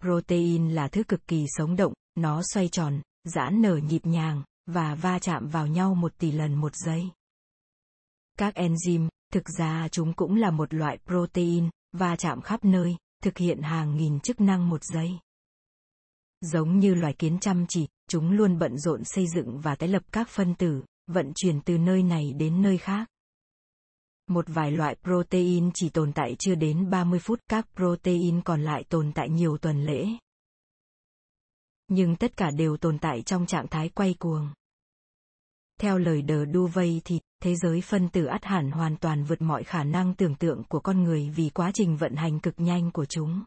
Protein 0.00 0.70
là 0.70 0.88
thứ 0.88 1.02
cực 1.04 1.26
kỳ 1.26 1.44
sống 1.48 1.76
động, 1.76 1.92
nó 2.14 2.42
xoay 2.52 2.68
tròn, 2.68 3.00
giãn 3.24 3.62
nở 3.62 3.76
nhịp 3.76 4.06
nhàng, 4.06 4.42
và 4.66 4.94
va 4.94 5.18
chạm 5.18 5.48
vào 5.48 5.66
nhau 5.66 5.94
một 5.94 6.18
tỷ 6.18 6.32
lần 6.32 6.54
một 6.54 6.72
giây. 6.76 7.10
Các 8.38 8.54
enzyme, 8.54 9.08
thực 9.32 9.48
ra 9.58 9.88
chúng 9.88 10.12
cũng 10.12 10.36
là 10.36 10.50
một 10.50 10.74
loại 10.74 10.98
protein, 11.06 11.70
va 11.92 12.16
chạm 12.16 12.40
khắp 12.40 12.64
nơi, 12.64 12.96
thực 13.22 13.38
hiện 13.38 13.62
hàng 13.62 13.96
nghìn 13.96 14.20
chức 14.20 14.40
năng 14.40 14.68
một 14.68 14.84
giây. 14.84 15.10
Giống 16.40 16.78
như 16.78 16.94
loài 16.94 17.14
kiến 17.18 17.38
chăm 17.40 17.66
chỉ, 17.68 17.86
chúng 18.08 18.30
luôn 18.30 18.58
bận 18.58 18.78
rộn 18.78 19.04
xây 19.04 19.26
dựng 19.34 19.60
và 19.60 19.74
tái 19.74 19.88
lập 19.88 20.02
các 20.12 20.28
phân 20.28 20.54
tử, 20.54 20.82
vận 21.06 21.32
chuyển 21.34 21.60
từ 21.60 21.78
nơi 21.78 22.02
này 22.02 22.32
đến 22.32 22.62
nơi 22.62 22.78
khác. 22.78 23.08
Một 24.26 24.44
vài 24.48 24.72
loại 24.72 24.96
protein 25.02 25.70
chỉ 25.74 25.88
tồn 25.88 26.12
tại 26.12 26.36
chưa 26.38 26.54
đến 26.54 26.90
30 26.90 27.18
phút, 27.18 27.40
các 27.48 27.66
protein 27.76 28.42
còn 28.42 28.62
lại 28.62 28.84
tồn 28.88 29.12
tại 29.14 29.28
nhiều 29.28 29.58
tuần 29.58 29.84
lễ. 29.84 30.06
Nhưng 31.88 32.16
tất 32.16 32.36
cả 32.36 32.50
đều 32.50 32.76
tồn 32.76 32.98
tại 32.98 33.22
trong 33.22 33.46
trạng 33.46 33.68
thái 33.68 33.88
quay 33.88 34.14
cuồng. 34.18 34.48
Theo 35.80 35.98
lời 35.98 36.22
đờ 36.22 36.44
đu 36.44 36.66
vây 36.66 37.00
thì, 37.04 37.20
thế 37.42 37.54
giới 37.56 37.80
phân 37.80 38.08
tử 38.08 38.24
ắt 38.24 38.44
hẳn 38.44 38.70
hoàn 38.70 38.96
toàn 38.96 39.24
vượt 39.24 39.42
mọi 39.42 39.64
khả 39.64 39.84
năng 39.84 40.14
tưởng 40.14 40.34
tượng 40.34 40.62
của 40.68 40.80
con 40.80 41.02
người 41.02 41.30
vì 41.30 41.50
quá 41.50 41.70
trình 41.74 41.96
vận 41.96 42.16
hành 42.16 42.40
cực 42.40 42.54
nhanh 42.56 42.90
của 42.90 43.04
chúng. 43.04 43.44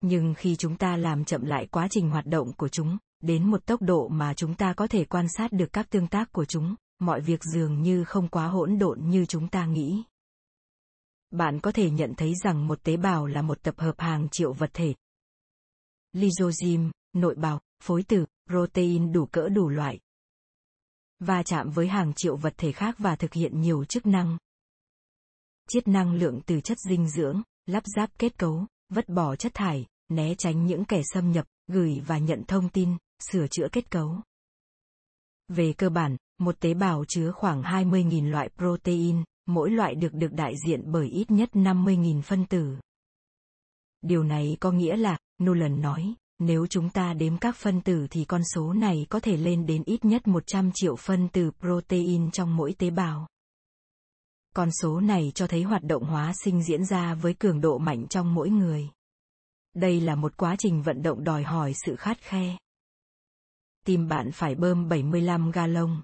Nhưng 0.00 0.34
khi 0.34 0.56
chúng 0.56 0.76
ta 0.76 0.96
làm 0.96 1.24
chậm 1.24 1.44
lại 1.44 1.66
quá 1.66 1.88
trình 1.90 2.10
hoạt 2.10 2.26
động 2.26 2.52
của 2.52 2.68
chúng, 2.68 2.98
đến 3.20 3.50
một 3.50 3.66
tốc 3.66 3.82
độ 3.82 4.08
mà 4.08 4.34
chúng 4.34 4.54
ta 4.54 4.74
có 4.74 4.86
thể 4.86 5.04
quan 5.04 5.26
sát 5.36 5.52
được 5.52 5.72
các 5.72 5.90
tương 5.90 6.06
tác 6.06 6.32
của 6.32 6.44
chúng, 6.44 6.74
mọi 6.98 7.20
việc 7.20 7.44
dường 7.44 7.82
như 7.82 8.04
không 8.04 8.28
quá 8.28 8.46
hỗn 8.46 8.78
độn 8.78 9.00
như 9.00 9.26
chúng 9.26 9.48
ta 9.48 9.66
nghĩ. 9.66 10.02
Bạn 11.30 11.60
có 11.60 11.72
thể 11.72 11.90
nhận 11.90 12.14
thấy 12.16 12.32
rằng 12.44 12.66
một 12.66 12.82
tế 12.82 12.96
bào 12.96 13.26
là 13.26 13.42
một 13.42 13.62
tập 13.62 13.74
hợp 13.78 13.94
hàng 13.98 14.28
triệu 14.28 14.52
vật 14.52 14.70
thể. 14.72 14.94
Lysozyme, 16.12 16.90
nội 17.12 17.34
bào, 17.34 17.60
phối 17.82 18.02
tử, 18.02 18.24
protein 18.50 19.12
đủ 19.12 19.26
cỡ 19.26 19.48
đủ 19.48 19.68
loại. 19.68 20.00
Va 21.20 21.42
chạm 21.42 21.70
với 21.70 21.88
hàng 21.88 22.12
triệu 22.16 22.36
vật 22.36 22.54
thể 22.56 22.72
khác 22.72 22.94
và 22.98 23.16
thực 23.16 23.32
hiện 23.32 23.60
nhiều 23.60 23.84
chức 23.84 24.06
năng. 24.06 24.38
Chiết 25.68 25.88
năng 25.88 26.14
lượng 26.14 26.40
từ 26.46 26.60
chất 26.60 26.78
dinh 26.78 27.08
dưỡng, 27.08 27.42
lắp 27.66 27.82
ráp 27.96 28.18
kết 28.18 28.38
cấu, 28.38 28.66
vứt 28.88 29.08
bỏ 29.08 29.36
chất 29.36 29.54
thải, 29.54 29.86
né 30.08 30.34
tránh 30.34 30.66
những 30.66 30.84
kẻ 30.84 31.02
xâm 31.14 31.32
nhập, 31.32 31.46
gửi 31.66 32.02
và 32.06 32.18
nhận 32.18 32.44
thông 32.48 32.68
tin, 32.68 32.96
sửa 33.30 33.46
chữa 33.46 33.68
kết 33.72 33.90
cấu. 33.90 34.20
Về 35.48 35.72
cơ 35.72 35.90
bản, 35.90 36.16
một 36.38 36.60
tế 36.60 36.74
bào 36.74 37.04
chứa 37.08 37.30
khoảng 37.30 37.62
20.000 37.62 38.30
loại 38.30 38.48
protein, 38.56 39.24
mỗi 39.46 39.70
loại 39.70 39.94
được 39.94 40.12
được 40.12 40.32
đại 40.32 40.54
diện 40.66 40.82
bởi 40.92 41.08
ít 41.08 41.30
nhất 41.30 41.48
50.000 41.52 42.22
phân 42.22 42.46
tử. 42.46 42.76
Điều 44.02 44.22
này 44.22 44.56
có 44.60 44.72
nghĩa 44.72 44.96
là, 44.96 45.18
Nolan 45.42 45.80
nói, 45.82 46.14
nếu 46.46 46.66
chúng 46.66 46.90
ta 46.90 47.14
đếm 47.14 47.38
các 47.38 47.56
phân 47.56 47.80
tử 47.80 48.06
thì 48.10 48.24
con 48.24 48.42
số 48.54 48.72
này 48.72 49.06
có 49.10 49.20
thể 49.20 49.36
lên 49.36 49.66
đến 49.66 49.82
ít 49.86 50.04
nhất 50.04 50.28
100 50.28 50.70
triệu 50.74 50.96
phân 50.96 51.28
tử 51.28 51.50
protein 51.60 52.30
trong 52.30 52.56
mỗi 52.56 52.74
tế 52.78 52.90
bào. 52.90 53.26
Con 54.54 54.68
số 54.82 55.00
này 55.00 55.32
cho 55.34 55.46
thấy 55.46 55.62
hoạt 55.62 55.82
động 55.82 56.04
hóa 56.04 56.32
sinh 56.44 56.62
diễn 56.62 56.84
ra 56.84 57.14
với 57.14 57.34
cường 57.34 57.60
độ 57.60 57.78
mạnh 57.78 58.06
trong 58.08 58.34
mỗi 58.34 58.50
người. 58.50 58.90
Đây 59.74 60.00
là 60.00 60.14
một 60.14 60.36
quá 60.36 60.56
trình 60.58 60.82
vận 60.82 61.02
động 61.02 61.24
đòi 61.24 61.42
hỏi 61.42 61.72
sự 61.86 61.96
khát 61.96 62.18
khe. 62.20 62.56
Tim 63.86 64.08
bạn 64.08 64.32
phải 64.32 64.54
bơm 64.54 64.88
75 64.88 65.50
gallon. 65.50 66.02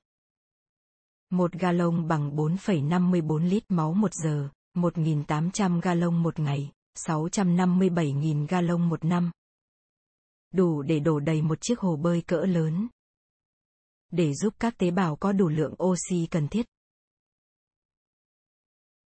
Một 1.30 1.52
gallon 1.52 2.09
bằng 2.09 2.37
4,54 2.37 3.38
lít 3.38 3.64
máu 3.68 3.92
một 3.94 4.14
giờ, 4.14 4.49
1.800 4.76 5.80
gallon 5.80 6.23
một 6.23 6.38
ngày, 6.38 6.70
657.000 6.99 8.47
gallon 8.47 8.88
một 8.88 9.04
năm. 9.04 9.30
Đủ 10.50 10.83
để 10.83 11.00
đổ 11.00 11.21
đầy 11.21 11.42
một 11.42 11.59
chiếc 11.61 11.80
hồ 11.80 11.97
bơi 11.97 12.23
cỡ 12.23 12.40
lớn. 12.40 12.88
Để 14.11 14.35
giúp 14.35 14.54
các 14.59 14.78
tế 14.78 14.90
bào 14.90 15.16
có 15.16 15.33
đủ 15.33 15.49
lượng 15.49 15.75
oxy 15.83 16.26
cần 16.30 16.49
thiết. 16.49 16.66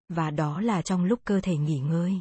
Và 0.08 0.30
đó 0.30 0.60
là 0.60 0.82
trong 0.82 1.04
lúc 1.04 1.20
cơ 1.24 1.40
thể 1.42 1.56
nghỉ 1.56 1.78
ngơi. 1.78 2.20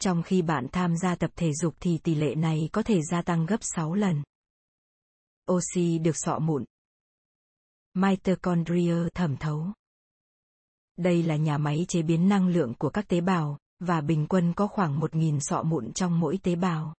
Trong 0.00 0.22
khi 0.22 0.42
bạn 0.42 0.66
tham 0.72 0.96
gia 0.96 1.14
tập 1.14 1.30
thể 1.36 1.52
dục 1.52 1.74
thì 1.80 1.98
tỷ 1.98 2.14
lệ 2.14 2.34
này 2.34 2.68
có 2.72 2.82
thể 2.82 3.00
gia 3.10 3.22
tăng 3.22 3.46
gấp 3.46 3.58
6 3.60 3.94
lần. 3.94 4.22
Oxy 5.52 5.98
được 5.98 6.16
sọ 6.16 6.38
mụn. 6.38 6.64
Mitochondria 7.94 9.08
thẩm 9.14 9.36
thấu. 9.36 9.66
Đây 10.96 11.22
là 11.22 11.36
nhà 11.36 11.58
máy 11.58 11.86
chế 11.88 12.02
biến 12.02 12.28
năng 12.28 12.48
lượng 12.48 12.74
của 12.78 12.90
các 12.90 13.08
tế 13.08 13.20
bào, 13.20 13.58
và 13.80 14.00
bình 14.00 14.26
quân 14.28 14.52
có 14.56 14.66
khoảng 14.66 15.00
1.000 15.00 15.38
sọ 15.40 15.62
mụn 15.62 15.92
trong 15.92 16.20
mỗi 16.20 16.38
tế 16.42 16.54
bào. 16.54 16.94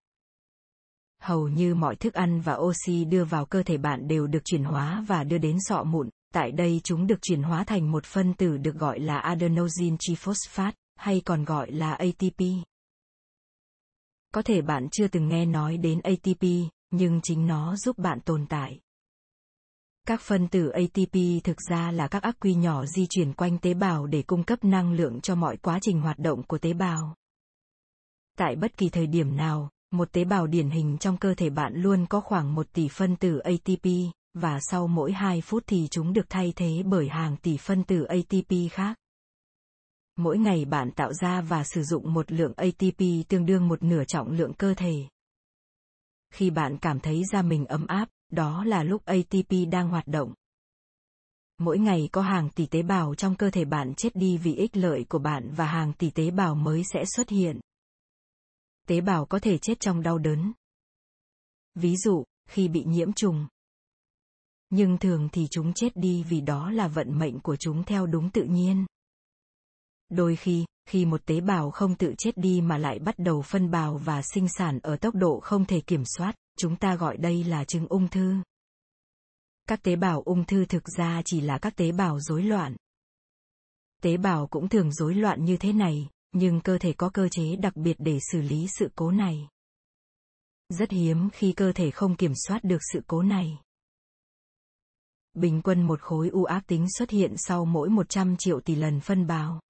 Hầu 1.23 1.47
như 1.47 1.75
mọi 1.75 1.95
thức 1.95 2.13
ăn 2.13 2.41
và 2.41 2.55
oxy 2.55 3.05
đưa 3.05 3.25
vào 3.25 3.45
cơ 3.45 3.63
thể 3.63 3.77
bạn 3.77 4.07
đều 4.07 4.27
được 4.27 4.45
chuyển 4.45 4.63
hóa 4.63 5.03
và 5.07 5.23
đưa 5.23 5.37
đến 5.37 5.57
sọ 5.59 5.83
mụn, 5.83 6.09
tại 6.33 6.51
đây 6.51 6.81
chúng 6.83 7.07
được 7.07 7.21
chuyển 7.21 7.43
hóa 7.43 7.63
thành 7.63 7.91
một 7.91 8.05
phân 8.05 8.33
tử 8.33 8.57
được 8.57 8.75
gọi 8.75 8.99
là 8.99 9.17
adenosine 9.17 9.97
triphosphate, 9.99 10.75
hay 10.95 11.21
còn 11.25 11.43
gọi 11.43 11.71
là 11.71 11.93
ATP. 11.93 12.41
Có 14.33 14.41
thể 14.41 14.61
bạn 14.61 14.87
chưa 14.91 15.07
từng 15.07 15.27
nghe 15.27 15.45
nói 15.45 15.77
đến 15.77 15.99
ATP, 15.99 16.43
nhưng 16.91 17.19
chính 17.23 17.47
nó 17.47 17.75
giúp 17.75 17.97
bạn 17.97 18.19
tồn 18.19 18.45
tại. 18.49 18.79
Các 20.07 20.21
phân 20.21 20.47
tử 20.47 20.69
ATP 20.69 21.43
thực 21.43 21.57
ra 21.69 21.91
là 21.91 22.07
các 22.07 22.23
ắc 22.23 22.35
quy 22.39 22.53
nhỏ 22.53 22.85
di 22.85 23.05
chuyển 23.09 23.33
quanh 23.33 23.57
tế 23.57 23.73
bào 23.73 24.05
để 24.05 24.21
cung 24.21 24.43
cấp 24.43 24.63
năng 24.63 24.93
lượng 24.93 25.21
cho 25.21 25.35
mọi 25.35 25.57
quá 25.57 25.79
trình 25.81 26.01
hoạt 26.01 26.19
động 26.19 26.43
của 26.43 26.57
tế 26.57 26.73
bào. 26.73 27.15
Tại 28.37 28.55
bất 28.55 28.77
kỳ 28.77 28.89
thời 28.89 29.07
điểm 29.07 29.35
nào, 29.35 29.69
một 29.93 30.11
tế 30.11 30.23
bào 30.23 30.47
điển 30.47 30.69
hình 30.69 30.97
trong 30.97 31.17
cơ 31.17 31.33
thể 31.35 31.49
bạn 31.49 31.73
luôn 31.75 32.05
có 32.05 32.19
khoảng 32.19 32.55
1 32.55 32.67
tỷ 32.73 32.87
phân 32.87 33.15
tử 33.15 33.37
ATP, 33.37 33.85
và 34.33 34.59
sau 34.61 34.87
mỗi 34.87 35.11
2 35.11 35.41
phút 35.41 35.63
thì 35.67 35.87
chúng 35.91 36.13
được 36.13 36.25
thay 36.29 36.53
thế 36.55 36.83
bởi 36.85 37.09
hàng 37.09 37.37
tỷ 37.37 37.57
phân 37.57 37.83
tử 37.83 38.03
ATP 38.03 38.71
khác. 38.71 38.97
Mỗi 40.17 40.37
ngày 40.37 40.65
bạn 40.65 40.91
tạo 40.91 41.13
ra 41.13 41.41
và 41.41 41.63
sử 41.63 41.83
dụng 41.83 42.13
một 42.13 42.31
lượng 42.31 42.53
ATP 42.55 42.99
tương 43.27 43.45
đương 43.45 43.67
một 43.67 43.83
nửa 43.83 44.03
trọng 44.03 44.31
lượng 44.31 44.53
cơ 44.53 44.73
thể. 44.73 44.93
Khi 46.33 46.49
bạn 46.49 46.77
cảm 46.77 46.99
thấy 46.99 47.21
da 47.31 47.41
mình 47.41 47.65
ấm 47.65 47.87
áp, 47.87 48.09
đó 48.31 48.63
là 48.63 48.83
lúc 48.83 49.05
ATP 49.05 49.51
đang 49.71 49.89
hoạt 49.89 50.07
động. 50.07 50.33
Mỗi 51.59 51.79
ngày 51.79 52.09
có 52.11 52.21
hàng 52.21 52.49
tỷ 52.49 52.65
tế 52.65 52.81
bào 52.81 53.15
trong 53.15 53.35
cơ 53.35 53.49
thể 53.49 53.65
bạn 53.65 53.93
chết 53.97 54.15
đi 54.15 54.37
vì 54.37 54.55
ích 54.55 54.77
lợi 54.77 55.05
của 55.09 55.19
bạn 55.19 55.51
và 55.55 55.65
hàng 55.65 55.93
tỷ 55.93 56.09
tế 56.09 56.31
bào 56.31 56.55
mới 56.55 56.83
sẽ 56.93 57.03
xuất 57.15 57.29
hiện. 57.29 57.59
Tế 58.87 59.01
bào 59.01 59.25
có 59.25 59.39
thể 59.39 59.57
chết 59.57 59.79
trong 59.79 60.03
đau 60.03 60.17
đớn. 60.17 60.53
Ví 61.75 61.95
dụ, 61.97 62.23
khi 62.49 62.67
bị 62.67 62.83
nhiễm 62.87 63.13
trùng. 63.13 63.47
Nhưng 64.69 64.97
thường 64.97 65.29
thì 65.31 65.47
chúng 65.51 65.73
chết 65.73 65.89
đi 65.95 66.23
vì 66.23 66.41
đó 66.41 66.71
là 66.71 66.87
vận 66.87 67.19
mệnh 67.19 67.39
của 67.39 67.55
chúng 67.55 67.83
theo 67.83 68.05
đúng 68.05 68.29
tự 68.29 68.43
nhiên. 68.43 68.85
Đôi 70.09 70.35
khi, 70.35 70.65
khi 70.85 71.05
một 71.05 71.25
tế 71.25 71.41
bào 71.41 71.71
không 71.71 71.95
tự 71.95 72.13
chết 72.17 72.37
đi 72.37 72.61
mà 72.61 72.77
lại 72.77 72.99
bắt 72.99 73.15
đầu 73.17 73.41
phân 73.41 73.71
bào 73.71 73.97
và 73.97 74.21
sinh 74.33 74.47
sản 74.49 74.79
ở 74.83 74.97
tốc 74.97 75.15
độ 75.15 75.39
không 75.39 75.65
thể 75.65 75.81
kiểm 75.81 76.03
soát, 76.05 76.35
chúng 76.57 76.75
ta 76.75 76.95
gọi 76.95 77.17
đây 77.17 77.43
là 77.43 77.65
chứng 77.65 77.87
ung 77.87 78.07
thư. 78.07 78.35
Các 79.67 79.83
tế 79.83 79.95
bào 79.95 80.21
ung 80.21 80.45
thư 80.45 80.65
thực 80.65 80.83
ra 80.97 81.21
chỉ 81.25 81.41
là 81.41 81.57
các 81.57 81.75
tế 81.75 81.91
bào 81.91 82.19
rối 82.19 82.43
loạn. 82.43 82.75
Tế 84.01 84.17
bào 84.17 84.47
cũng 84.47 84.69
thường 84.69 84.93
rối 84.93 85.15
loạn 85.15 85.45
như 85.45 85.57
thế 85.57 85.73
này, 85.73 86.09
nhưng 86.33 86.61
cơ 86.61 86.77
thể 86.77 86.93
có 86.93 87.09
cơ 87.09 87.29
chế 87.29 87.55
đặc 87.55 87.75
biệt 87.75 87.95
để 87.99 88.19
xử 88.31 88.41
lý 88.41 88.67
sự 88.79 88.91
cố 88.95 89.11
này. 89.11 89.47
Rất 90.69 90.91
hiếm 90.91 91.29
khi 91.33 91.53
cơ 91.53 91.71
thể 91.75 91.91
không 91.91 92.15
kiểm 92.15 92.33
soát 92.47 92.63
được 92.63 92.79
sự 92.93 93.01
cố 93.07 93.21
này. 93.21 93.59
Bình 95.33 95.61
quân 95.61 95.81
một 95.81 96.01
khối 96.01 96.29
u 96.29 96.43
ác 96.43 96.63
tính 96.67 96.87
xuất 96.97 97.09
hiện 97.09 97.33
sau 97.37 97.65
mỗi 97.65 97.89
100 97.89 98.37
triệu 98.37 98.59
tỷ 98.59 98.75
lần 98.75 98.99
phân 98.99 99.27
bào. 99.27 99.61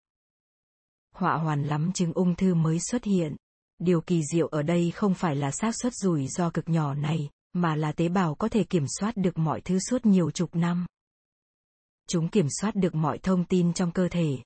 Họa 1.16 1.38
hoàn 1.38 1.64
lắm 1.64 1.92
chứng 1.94 2.14
ung 2.14 2.36
thư 2.36 2.54
mới 2.54 2.80
xuất 2.80 3.04
hiện. 3.04 3.36
Điều 3.80 4.02
kỳ 4.02 4.22
diệu 4.34 4.48
ở 4.48 4.62
đây 4.62 4.92
không 4.92 5.14
phải 5.14 5.36
là 5.36 5.52
xác 5.52 5.72
suất 5.82 5.94
rủi 5.94 6.28
ro 6.28 6.50
cực 6.50 6.70
nhỏ 6.70 6.94
này, 6.94 7.30
mà 7.54 7.76
là 7.76 7.92
tế 7.92 8.10
bào 8.10 8.36
có 8.36 8.50
thể 8.50 8.64
kiểm 8.64 8.86
soát 9.00 9.18
được 9.18 9.38
mọi 9.38 9.62
thứ 9.62 9.80
suốt 9.90 10.06
nhiều 10.06 10.32
chục 10.32 10.56
năm. 10.56 10.86
Chúng 12.08 12.30
kiểm 12.30 12.48
soát 12.50 12.76
được 12.76 12.96
mọi 12.96 13.18
thông 13.18 13.46
tin 13.46 13.74
trong 13.74 13.92
cơ 13.92 14.08
thể. 14.12 14.38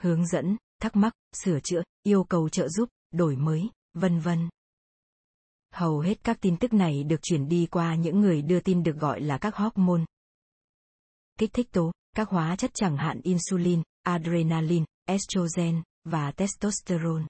Hướng 0.00 0.26
dẫn, 0.26 0.56
thắc 0.80 0.96
mắc, 0.96 1.12
sửa 1.32 1.60
chữa, 1.60 1.82
yêu 2.02 2.24
cầu 2.24 2.48
trợ 2.48 2.68
giúp, 2.68 2.88
đổi 3.10 3.36
mới, 3.36 3.70
vân 3.94 4.20
vân. 4.20 4.48
Hầu 5.70 6.00
hết 6.00 6.24
các 6.24 6.38
tin 6.40 6.56
tức 6.56 6.72
này 6.72 7.04
được 7.04 7.22
chuyển 7.22 7.48
đi 7.48 7.66
qua 7.70 7.94
những 7.94 8.20
người 8.20 8.42
đưa 8.42 8.60
tin 8.60 8.82
được 8.82 8.96
gọi 8.96 9.20
là 9.20 9.38
các 9.38 9.56
hormone. 9.56 10.02
Kích 11.38 11.52
thích 11.52 11.68
tố, 11.72 11.92
các 12.16 12.28
hóa 12.28 12.56
chất 12.56 12.70
chẳng 12.74 12.96
hạn 12.96 13.20
insulin, 13.22 13.82
adrenaline, 14.02 14.84
estrogen 15.04 15.82
và 16.04 16.32
testosterone. 16.32 17.24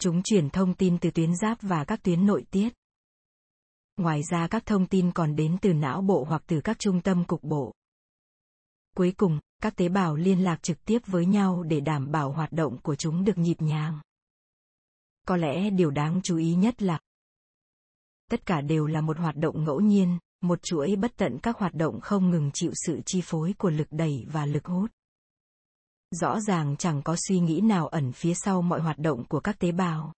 Chúng 0.00 0.22
chuyển 0.22 0.50
thông 0.50 0.74
tin 0.74 0.98
từ 0.98 1.10
tuyến 1.10 1.36
giáp 1.36 1.58
và 1.60 1.84
các 1.84 2.02
tuyến 2.02 2.26
nội 2.26 2.44
tiết. 2.50 2.68
Ngoài 3.96 4.20
ra 4.30 4.48
các 4.50 4.66
thông 4.66 4.86
tin 4.86 5.12
còn 5.12 5.36
đến 5.36 5.56
từ 5.62 5.72
não 5.72 6.02
bộ 6.02 6.24
hoặc 6.28 6.42
từ 6.46 6.60
các 6.64 6.78
trung 6.78 7.00
tâm 7.00 7.24
cục 7.24 7.42
bộ. 7.42 7.72
Cuối 8.96 9.14
cùng, 9.16 9.40
các 9.62 9.76
tế 9.76 9.88
bào 9.88 10.16
liên 10.16 10.44
lạc 10.44 10.62
trực 10.62 10.84
tiếp 10.84 10.98
với 11.06 11.26
nhau 11.26 11.62
để 11.62 11.80
đảm 11.80 12.10
bảo 12.10 12.32
hoạt 12.32 12.52
động 12.52 12.78
của 12.82 12.94
chúng 12.94 13.24
được 13.24 13.38
nhịp 13.38 13.62
nhàng. 13.62 14.00
Có 15.26 15.36
lẽ 15.36 15.70
điều 15.70 15.90
đáng 15.90 16.20
chú 16.24 16.36
ý 16.36 16.54
nhất 16.54 16.82
là 16.82 17.00
tất 18.30 18.46
cả 18.46 18.60
đều 18.60 18.86
là 18.86 19.00
một 19.00 19.18
hoạt 19.18 19.36
động 19.36 19.64
ngẫu 19.64 19.80
nhiên, 19.80 20.18
một 20.40 20.62
chuỗi 20.62 20.96
bất 20.96 21.16
tận 21.16 21.38
các 21.42 21.58
hoạt 21.58 21.74
động 21.74 22.00
không 22.00 22.30
ngừng 22.30 22.50
chịu 22.54 22.70
sự 22.74 23.00
chi 23.06 23.20
phối 23.24 23.54
của 23.58 23.70
lực 23.70 23.88
đẩy 23.90 24.26
và 24.32 24.46
lực 24.46 24.64
hút. 24.64 24.90
Rõ 26.10 26.40
ràng 26.40 26.76
chẳng 26.76 27.02
có 27.02 27.16
suy 27.28 27.40
nghĩ 27.40 27.60
nào 27.60 27.88
ẩn 27.88 28.12
phía 28.12 28.34
sau 28.34 28.62
mọi 28.62 28.80
hoạt 28.80 28.98
động 28.98 29.24
của 29.28 29.40
các 29.40 29.58
tế 29.58 29.72
bào. 29.72 30.12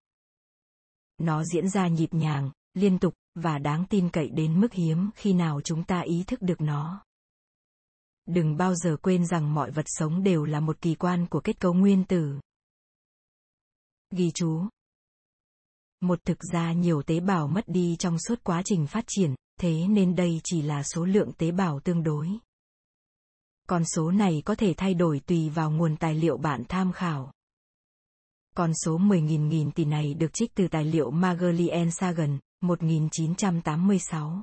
Nó 1.19 1.45
diễn 1.45 1.69
ra 1.69 1.89
nhịp 1.89 2.15
nhàng, 2.15 2.51
liên 2.75 2.99
tục 2.99 3.15
và 3.35 3.59
đáng 3.59 3.85
tin 3.91 4.11
cậy 4.11 4.29
đến 4.29 4.61
mức 4.61 4.73
hiếm 4.73 5.11
khi 5.15 5.33
nào 5.33 5.61
chúng 5.61 5.85
ta 5.85 6.01
ý 6.01 6.25
thức 6.27 6.43
được 6.43 6.61
nó 6.61 7.05
đừng 8.29 8.57
bao 8.57 8.75
giờ 8.75 8.97
quên 9.03 9.27
rằng 9.27 9.55
mọi 9.55 9.71
vật 9.71 9.87
sống 9.87 10.23
đều 10.23 10.45
là 10.45 10.61
một 10.61 10.81
kỳ 10.81 10.95
quan 10.95 11.27
của 11.27 11.41
kết 11.41 11.61
cấu 11.61 11.75
nguyên 11.75 12.05
tử. 12.05 12.41
Ghi 14.11 14.31
chú. 14.35 14.63
Một 16.01 16.19
thực 16.25 16.39
ra 16.53 16.73
nhiều 16.73 17.03
tế 17.03 17.21
bào 17.21 17.49
mất 17.49 17.65
đi 17.67 17.97
trong 17.99 18.19
suốt 18.19 18.45
quá 18.45 18.63
trình 18.65 18.87
phát 18.87 19.05
triển 19.07 19.35
thế 19.61 19.89
nên 19.89 20.17
đây 20.17 20.41
chỉ 20.45 20.63
là 20.63 20.83
số 20.83 21.05
lượng 21.05 21.33
tế 21.39 21.51
bào 21.51 21.81
tương 21.81 22.03
đối. 22.03 22.29
Con 23.69 23.85
số 23.85 24.11
này 24.11 24.43
có 24.45 24.55
thể 24.55 24.75
thay 24.77 24.95
đổi 24.95 25.21
tùy 25.21 25.49
vào 25.49 25.71
nguồn 25.71 25.97
tài 25.97 26.15
liệu 26.15 26.37
bạn 26.37 26.65
tham 26.69 26.93
khảo. 26.93 27.33
Con 28.57 28.73
số 28.75 28.99
10.000 28.99 29.49
nghìn 29.49 29.71
tỷ 29.71 29.85
này 29.85 30.15
được 30.15 30.33
trích 30.33 30.55
từ 30.55 30.69
tài 30.69 30.85
liệu 30.85 31.11
Magellan 31.11 31.91
Sagan, 31.91 32.39
1986. 32.61 34.43